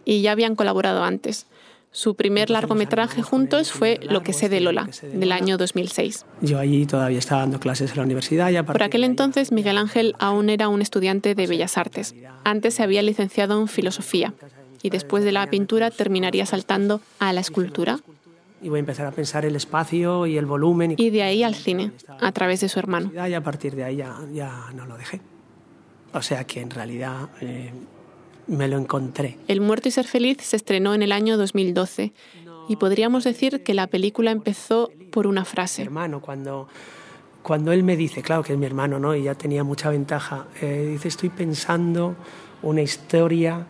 y 0.03 0.21
ya 0.21 0.33
habían 0.33 0.57
colaborado 0.57 1.05
antes. 1.05 1.47
Su 1.95 2.15
primer 2.15 2.49
largometraje 2.49 3.21
juntos 3.21 3.71
fue 3.71 4.01
Lo 4.03 4.21
que 4.21 4.33
sé 4.33 4.49
de 4.49 4.59
Lola, 4.59 4.89
del 5.13 5.31
año 5.31 5.57
2006. 5.57 6.25
Yo 6.41 6.59
allí 6.59 6.85
todavía 6.85 7.19
estaba 7.19 7.39
dando 7.39 7.61
clases 7.61 7.91
en 7.91 7.97
la 7.97 8.03
universidad. 8.03 8.49
Y 8.49 8.61
Por 8.63 8.83
aquel 8.83 9.05
entonces 9.05 9.53
Miguel 9.53 9.77
Ángel 9.77 10.13
aún 10.19 10.49
era 10.49 10.67
un 10.67 10.81
estudiante 10.81 11.35
de 11.35 11.47
Bellas 11.47 11.77
Artes. 11.77 12.13
Antes 12.43 12.73
se 12.73 12.83
había 12.83 13.01
licenciado 13.01 13.61
en 13.61 13.69
filosofía 13.69 14.33
y 14.83 14.89
después 14.89 15.23
de 15.23 15.31
la 15.31 15.49
pintura 15.49 15.89
terminaría 15.89 16.45
saltando 16.45 16.99
a 17.19 17.31
la 17.31 17.39
escultura. 17.39 18.01
Y 18.61 18.67
voy 18.67 18.79
a 18.79 18.81
empezar 18.81 19.05
a 19.05 19.11
pensar 19.11 19.45
el 19.45 19.55
espacio 19.55 20.25
y 20.25 20.37
el 20.37 20.45
volumen. 20.45 20.95
Y 20.97 21.11
de 21.11 21.23
ahí 21.23 21.43
al 21.43 21.55
cine, 21.55 21.93
a 22.19 22.33
través 22.33 22.59
de 22.59 22.67
su 22.67 22.77
hermano. 22.77 23.09
Y 23.13 23.33
a 23.33 23.41
partir 23.41 23.73
de 23.73 23.85
ahí 23.85 23.95
ya, 23.95 24.17
ya 24.33 24.69
no 24.75 24.85
lo 24.85 24.97
dejé. 24.97 25.21
O 26.13 26.21
sea 26.21 26.43
que 26.43 26.59
en 26.59 26.71
realidad 26.71 27.29
eh, 27.39 27.71
me 28.47 28.67
lo 28.67 28.77
encontré. 28.77 29.37
El 29.47 29.61
muerto 29.61 29.87
y 29.87 29.91
ser 29.91 30.05
feliz 30.05 30.37
se 30.41 30.55
estrenó 30.55 30.93
en 30.93 31.03
el 31.03 31.11
año 31.11 31.37
2012 31.37 32.13
y 32.67 32.75
podríamos 32.77 33.23
decir 33.23 33.63
que 33.63 33.73
la 33.73 33.87
película 33.87 34.31
empezó 34.31 34.91
por 35.11 35.27
una 35.27 35.45
frase. 35.45 35.81
hermano, 35.81 36.21
cuando, 36.21 36.67
cuando 37.41 37.71
él 37.71 37.83
me 37.83 37.95
dice, 37.95 38.21
claro 38.21 38.43
que 38.43 38.53
es 38.53 38.59
mi 38.59 38.65
hermano, 38.65 38.99
¿no? 38.99 39.15
Y 39.15 39.23
ya 39.23 39.35
tenía 39.35 39.63
mucha 39.63 39.89
ventaja, 39.89 40.47
eh, 40.61 40.89
dice, 40.91 41.07
estoy 41.07 41.29
pensando 41.29 42.15
una 42.61 42.81
historia 42.81 43.67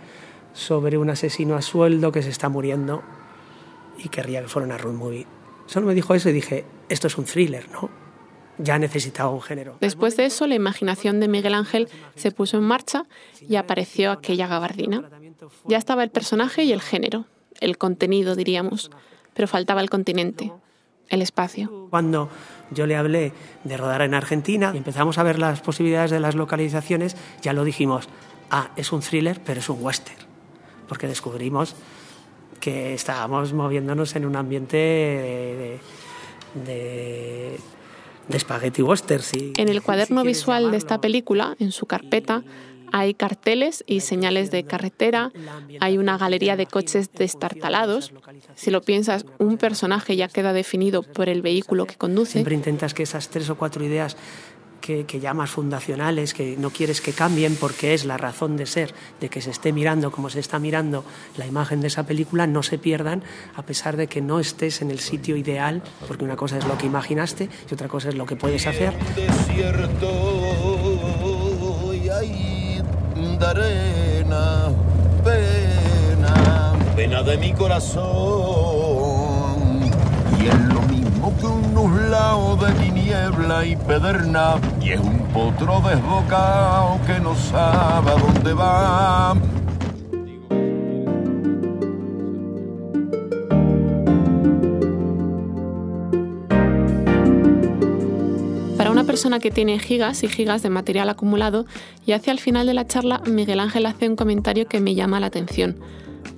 sobre 0.54 0.98
un 0.98 1.10
asesino 1.10 1.56
a 1.56 1.62
sueldo 1.62 2.12
que 2.12 2.22
se 2.22 2.30
está 2.30 2.48
muriendo 2.48 3.04
y 3.98 4.10
querría 4.10 4.42
que 4.42 4.48
fuera 4.48 4.66
una 4.66 4.78
road 4.78 4.94
movie. 4.94 5.28
Solo 5.66 5.88
me 5.88 5.94
dijo 5.94 6.14
eso 6.14 6.30
y 6.30 6.34
dije, 6.34 6.66
esto 6.90 7.08
es 7.08 7.18
un 7.18 7.26
thriller, 7.26 7.70
¿no? 7.72 8.05
Ya 8.58 8.80
necesitaba 8.80 9.30
un 9.30 9.42
género. 9.42 9.78
Después 9.82 10.16
de 10.18 10.26
eso, 10.26 10.48
la 10.48 10.56
imaginación 10.56 11.20
de 11.20 11.28
Miguel 11.28 11.54
Ángel 11.54 11.90
se 12.16 12.32
puso 12.32 12.58
en 12.58 12.64
marcha 12.64 13.06
y 13.48 13.58
apareció 13.58 14.12
aquella 14.12 14.48
gabardina. 14.48 15.04
Ya 15.66 15.78
estaba 15.78 16.04
el 16.04 16.10
personaje 16.10 16.64
y 16.64 16.72
el 16.72 16.82
género, 16.82 17.26
el 17.60 17.78
contenido, 17.78 18.36
diríamos, 18.36 18.92
pero 19.34 19.48
faltaba 19.48 19.82
el 19.82 19.90
continente, 19.90 20.52
el 21.10 21.22
espacio. 21.22 21.88
Cuando 21.90 22.30
yo 22.72 22.88
le 22.88 22.96
hablé 22.96 23.34
de 23.64 23.78
rodar 23.78 24.02
en 24.02 24.14
Argentina 24.14 24.72
y 24.74 24.78
empezamos 24.78 25.18
a 25.18 25.24
ver 25.24 25.38
las 25.40 25.62
posibilidades 25.62 26.12
de 26.12 26.20
las 26.20 26.36
localizaciones, 26.36 27.16
ya 27.42 27.54
lo 27.54 27.64
dijimos, 27.64 28.08
ah, 28.50 28.72
es 28.76 28.92
un 28.92 29.02
thriller, 29.02 29.42
pero 29.46 29.60
es 29.60 29.70
un 29.70 29.84
western, 29.84 30.18
porque 30.88 31.08
descubrimos 31.08 31.76
que 32.60 32.94
estábamos 32.94 33.54
moviéndonos 33.54 34.16
en 34.16 34.26
un 34.26 34.36
ambiente 34.36 34.78
de, 34.78 35.80
de, 36.56 36.72
de 36.72 37.60
spaghetti 38.38 38.82
westerns. 38.82 39.34
Y, 39.34 39.54
en 39.58 39.70
el 39.70 39.82
cuaderno 39.82 40.24
visual 40.24 40.72
de 40.72 40.78
esta 40.78 41.00
película, 41.02 41.56
en 41.60 41.72
su 41.72 41.86
carpeta, 41.86 42.44
hay 42.92 43.14
carteles 43.14 43.84
y 43.88 44.00
señales 44.00 44.52
de 44.52 44.64
carretera, 44.64 45.32
hay 45.80 45.98
una 45.98 46.18
galería 46.18 46.56
de 46.56 46.66
coches 46.66 47.12
destartalados. 47.12 48.14
Si 48.56 48.72
lo 48.72 48.82
piensas, 48.82 49.26
un 49.38 49.58
personaje 49.58 50.16
ya 50.16 50.28
queda 50.28 50.54
definido 50.54 51.04
por 51.04 51.28
el 51.28 51.42
vehículo 51.42 51.88
que 51.88 51.96
conduce. 51.96 52.34
Siempre 52.34 52.56
intentas 52.56 52.94
que 52.94 53.04
esas 53.04 53.30
tres 53.30 53.50
o 53.50 53.58
cuatro 53.58 53.84
ideas 53.84 54.16
que, 54.86 55.06
que, 55.06 55.20
llamas 55.20 55.50
fundacionales, 55.50 56.36
que 56.36 56.56
no 56.58 56.70
quieres 56.70 57.02
que 57.02 57.12
cambien 57.12 57.56
porque 57.56 57.96
es 57.96 58.06
la 58.06 58.18
razón 58.18 58.56
de 58.56 58.68
ser, 58.68 58.94
de 59.20 59.30
que 59.30 59.42
se 59.42 59.50
esté 59.50 59.74
mirando 59.74 60.12
como 60.12 60.30
se 60.30 60.40
está 60.40 60.60
mirando 60.60 61.04
la 61.38 61.48
imagen 61.48 61.82
de 61.82 61.88
esa 61.88 62.06
película, 62.06 62.46
no 62.46 62.62
se 62.62 62.78
pierdan 62.78 63.24
a 63.56 63.64
pesar 63.64 63.98
de 63.98 64.06
que 64.06 64.22
no 64.22 64.40
estés 64.40 64.84
en 64.84 64.92
el 64.92 65.00
sitio 65.00 65.38
ideal, 65.38 65.82
porque 66.08 66.24
una 66.24 66.36
cosa 66.36 66.60
es 66.60 66.68
lo 66.68 66.78
que 66.78 66.86
imaginaste 66.86 67.50
y 67.70 67.74
otra 67.74 67.88
cosa 67.88 68.10
es 68.10 68.16
lo 68.16 68.28
que 68.28 68.36
puedes 68.36 68.68
hacer. 68.68 68.94
Desierto 69.16 70.12
y 71.94 72.10
ahí 72.10 72.84
de 73.40 73.46
arena, 73.46 74.70
pena, 75.24 76.74
pena 76.96 77.24
de 77.24 77.38
mi 77.38 77.54
corazón 77.54 77.96
y 80.40 80.48
es 80.48 80.85
que 81.34 81.48
un 81.48 81.74
nublado 81.74 82.56
de 82.58 82.92
niebla 82.92 83.66
y 83.66 83.76
pederna 83.76 84.56
y 84.80 84.92
es 84.92 85.00
un 85.00 85.18
potro 85.34 85.82
desbocado 85.82 87.00
que 87.08 87.20
no 87.20 87.36
sabe 87.36 88.12
a 88.12 88.16
dónde 88.16 88.54
va. 88.54 89.36
Para 98.78 98.92
una 98.92 99.04
persona 99.04 99.40
que 99.40 99.50
tiene 99.50 99.80
gigas 99.80 100.24
y 100.24 100.28
gigas 100.28 100.62
de 100.62 100.70
material 100.70 101.10
acumulado, 101.10 101.66
y 102.06 102.12
hacia 102.12 102.34
el 102.34 102.40
final 102.40 102.68
de 102.68 102.76
la 102.76 102.86
charla 102.86 103.22
Miguel 103.26 103.62
Ángel 103.62 103.88
hace 103.88 104.08
un 104.08 104.16
comentario 104.16 104.68
que 104.68 104.80
me 104.80 104.94
llama 104.94 105.20
la 105.20 105.28
atención. 105.28 105.80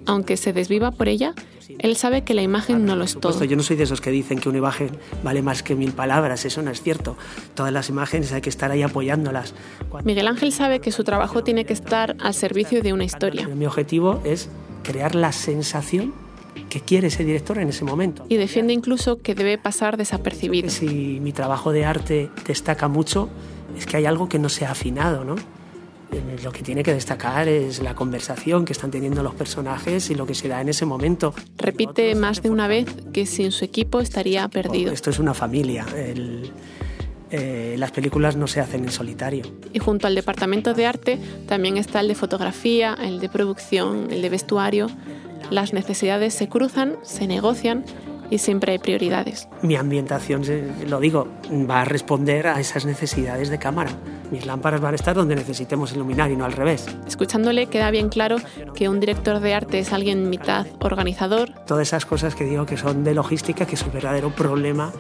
Aunque 0.05 0.37
se 0.37 0.53
desviva 0.53 0.91
por 0.91 1.09
ella, 1.09 1.33
él 1.79 1.95
sabe 1.95 2.23
que 2.23 2.33
la 2.33 2.41
imagen 2.41 2.85
no 2.85 2.95
lo 2.95 3.03
es 3.03 3.19
todo. 3.19 3.43
Yo 3.43 3.55
no 3.55 3.63
soy 3.63 3.75
de 3.75 3.83
esos 3.83 4.01
que 4.01 4.11
dicen 4.11 4.39
que 4.39 4.49
una 4.49 4.57
imagen 4.57 4.91
vale 5.23 5.41
más 5.41 5.63
que 5.63 5.75
mil 5.75 5.91
palabras, 5.91 6.45
eso 6.45 6.61
no 6.61 6.71
es 6.71 6.81
cierto. 6.81 7.17
Todas 7.55 7.71
las 7.71 7.89
imágenes 7.89 8.31
hay 8.31 8.41
que 8.41 8.49
estar 8.49 8.71
ahí 8.71 8.81
apoyándolas. 8.81 9.53
Miguel 10.03 10.27
Ángel 10.27 10.51
sabe 10.51 10.79
que 10.79 10.91
su 10.91 11.03
trabajo 11.03 11.43
tiene 11.43 11.65
que 11.65 11.73
estar 11.73 12.15
al 12.19 12.33
servicio 12.33 12.81
de 12.81 12.93
una 12.93 13.03
historia. 13.03 13.47
Mi 13.47 13.65
objetivo 13.65 14.21
es 14.23 14.49
crear 14.83 15.15
la 15.15 15.31
sensación 15.31 16.13
que 16.69 16.81
quiere 16.81 17.07
ese 17.07 17.23
director 17.23 17.57
en 17.59 17.69
ese 17.69 17.85
momento. 17.85 18.25
Y 18.29 18.37
defiende 18.37 18.73
incluso 18.73 19.21
que 19.21 19.35
debe 19.35 19.57
pasar 19.57 19.97
desapercibido. 19.97 20.69
Si 20.69 21.19
mi 21.21 21.31
trabajo 21.31 21.71
de 21.71 21.85
arte 21.85 22.29
destaca 22.45 22.87
mucho, 22.87 23.29
es 23.77 23.85
que 23.85 23.97
hay 23.97 24.05
algo 24.05 24.27
que 24.27 24.39
no 24.39 24.49
se 24.49 24.65
ha 24.65 24.71
afinado, 24.71 25.23
¿no? 25.23 25.35
Lo 26.43 26.51
que 26.51 26.63
tiene 26.63 26.83
que 26.83 26.93
destacar 26.93 27.47
es 27.47 27.81
la 27.81 27.95
conversación 27.95 28.65
que 28.65 28.73
están 28.73 28.91
teniendo 28.91 29.23
los 29.23 29.35
personajes 29.35 30.09
y 30.09 30.15
lo 30.15 30.25
que 30.25 30.33
se 30.33 30.47
da 30.47 30.61
en 30.61 30.69
ese 30.69 30.85
momento. 30.85 31.33
Repite 31.57 32.15
más 32.15 32.41
de 32.41 32.49
una 32.49 32.67
vez 32.67 32.87
que 33.13 33.25
sin 33.25 33.51
su 33.51 33.65
equipo 33.65 33.99
estaría 33.99 34.47
perdido. 34.47 34.91
Esto 34.91 35.09
es 35.09 35.19
una 35.19 35.33
familia. 35.33 35.85
El, 35.95 36.51
eh, 37.29 37.75
las 37.77 37.91
películas 37.91 38.37
no 38.37 38.47
se 38.47 38.61
hacen 38.61 38.85
en 38.85 38.91
solitario. 38.91 39.43
Y 39.73 39.79
junto 39.79 40.07
al 40.07 40.15
departamento 40.15 40.73
de 40.73 40.85
arte 40.85 41.19
también 41.47 41.77
está 41.77 41.99
el 41.99 42.07
de 42.07 42.15
fotografía, 42.15 42.97
el 43.01 43.19
de 43.19 43.27
producción, 43.27 44.07
el 44.11 44.21
de 44.21 44.29
vestuario. 44.29 44.87
Las 45.49 45.73
necesidades 45.73 46.33
se 46.33 46.47
cruzan, 46.47 46.97
se 47.03 47.27
negocian 47.27 47.83
y 48.29 48.37
siempre 48.37 48.73
hay 48.73 48.79
prioridades. 48.79 49.47
Mi 49.61 49.75
ambientación, 49.75 50.43
lo 50.87 50.99
digo, 50.99 51.27
va 51.69 51.81
a 51.81 51.85
responder 51.85 52.47
a 52.47 52.59
esas 52.59 52.85
necesidades 52.85 53.49
de 53.49 53.57
cámara. 53.57 53.91
Mis 54.31 54.45
lámparas 54.45 54.81
van 54.81 54.93
a 54.93 54.95
estar 54.95 55.15
donde 55.15 55.35
necesitemos 55.35 55.93
iluminar 55.93 56.31
y 56.31 56.35
no 56.35 56.45
al 56.45 56.51
revés. 56.51 56.85
Escuchándole 57.07 57.67
queda 57.67 57.91
bien 57.91 58.09
claro 58.09 58.37
que 58.75 58.89
un 58.89 58.99
director 58.99 59.39
de 59.39 59.53
arte 59.53 59.79
es 59.79 59.93
alguien 59.93 60.29
mitad 60.29 60.67
organizador. 60.79 61.51
Todas 61.65 61.87
esas 61.87 62.05
cosas 62.05 62.35
que 62.35 62.43
digo 62.43 62.65
que 62.65 62.77
son 62.77 63.03
de 63.03 63.13
logística, 63.13 63.65
que 63.65 63.75
es 63.75 63.83
un 63.83 63.93
verdadero 63.93 64.29
problema 64.31 64.91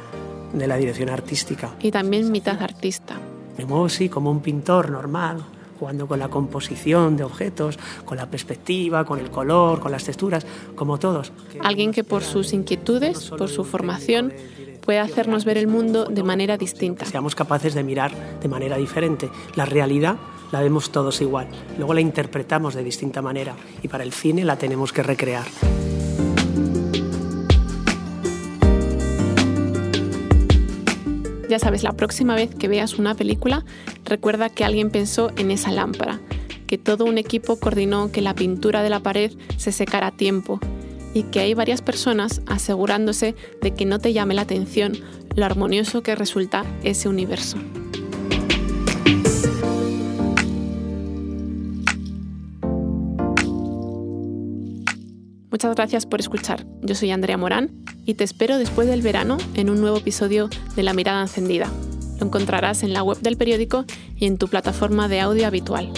de 0.53 0.67
la 0.67 0.77
dirección 0.77 1.09
artística. 1.09 1.71
Y 1.81 1.91
también 1.91 2.31
mitad 2.31 2.61
artista. 2.61 3.15
Me 3.57 3.65
muevo 3.65 3.89
sí 3.89 4.07
como 4.07 4.31
un 4.31 4.41
pintor 4.41 4.91
normal, 4.91 5.43
jugando 5.79 6.07
con 6.07 6.19
la 6.19 6.29
composición 6.29 7.17
de 7.17 7.23
objetos, 7.23 7.77
con 8.05 8.17
la 8.17 8.29
perspectiva, 8.29 9.05
con 9.05 9.19
el 9.19 9.29
color, 9.29 9.79
con 9.79 9.91
las 9.91 10.03
texturas, 10.03 10.45
como 10.75 10.97
todos. 10.97 11.31
Alguien 11.63 11.91
que 11.91 12.03
por 12.03 12.23
sus 12.23 12.53
inquietudes, 12.53 13.29
por 13.29 13.49
su 13.49 13.63
formación, 13.63 14.33
puede 14.81 14.99
hacernos 14.99 15.45
ver 15.45 15.57
el 15.57 15.67
mundo 15.67 16.05
de 16.05 16.23
manera 16.23 16.57
distinta. 16.57 17.05
Seamos 17.05 17.35
capaces 17.35 17.73
de 17.73 17.83
mirar 17.83 18.11
de 18.39 18.47
manera 18.47 18.77
diferente. 18.77 19.29
La 19.55 19.65
realidad 19.65 20.17
la 20.51 20.61
vemos 20.61 20.91
todos 20.91 21.19
igual, 21.21 21.47
luego 21.77 21.93
la 21.93 22.01
interpretamos 22.01 22.73
de 22.73 22.83
distinta 22.83 23.21
manera 23.21 23.53
y 23.83 23.89
para 23.89 24.03
el 24.03 24.13
cine 24.13 24.45
la 24.45 24.57
tenemos 24.57 24.93
que 24.93 25.03
recrear. 25.03 25.45
Ya 31.49 31.59
sabes, 31.59 31.81
la 31.83 31.93
próxima 31.93 32.35
vez 32.35 32.53
que 32.53 32.67
veas 32.67 32.99
una 32.99 33.15
película, 33.15 33.63
recuerda 34.07 34.49
que 34.49 34.63
alguien 34.63 34.89
pensó 34.89 35.31
en 35.37 35.51
esa 35.51 35.71
lámpara, 35.71 36.19
que 36.65 36.77
todo 36.77 37.05
un 37.05 37.17
equipo 37.17 37.59
coordinó 37.59 38.11
que 38.11 38.21
la 38.21 38.35
pintura 38.35 38.83
de 38.83 38.89
la 38.89 38.99
pared 38.99 39.31
se 39.57 39.71
secara 39.71 40.07
a 40.07 40.17
tiempo 40.17 40.59
y 41.13 41.23
que 41.23 41.39
hay 41.39 41.53
varias 41.53 41.81
personas 41.81 42.41
asegurándose 42.45 43.35
de 43.61 43.73
que 43.73 43.85
no 43.85 43.99
te 43.99 44.13
llame 44.13 44.33
la 44.33 44.43
atención 44.43 44.93
lo 45.35 45.45
armonioso 45.45 46.03
que 46.03 46.15
resulta 46.15 46.65
ese 46.83 47.09
universo. 47.09 47.57
Muchas 55.49 55.75
gracias 55.75 56.05
por 56.05 56.19
escuchar. 56.19 56.67
Yo 56.81 56.93
soy 56.93 57.09
Andrea 57.09 57.37
Morán 57.37 57.71
y 58.05 58.13
te 58.13 58.23
espero 58.23 58.59
después 58.59 58.87
del 58.87 59.01
verano 59.01 59.37
en 59.55 59.71
un 59.71 59.81
nuevo 59.81 59.97
episodio 59.97 60.49
de 60.75 60.83
La 60.83 60.93
Mirada 60.93 61.21
Encendida. 61.21 61.71
Lo 62.19 62.25
encontrarás 62.25 62.83
en 62.83 62.93
la 62.93 63.03
web 63.03 63.19
del 63.19 63.37
periódico 63.37 63.85
y 64.17 64.25
en 64.25 64.37
tu 64.37 64.47
plataforma 64.47 65.07
de 65.07 65.21
audio 65.21 65.47
habitual. 65.47 65.91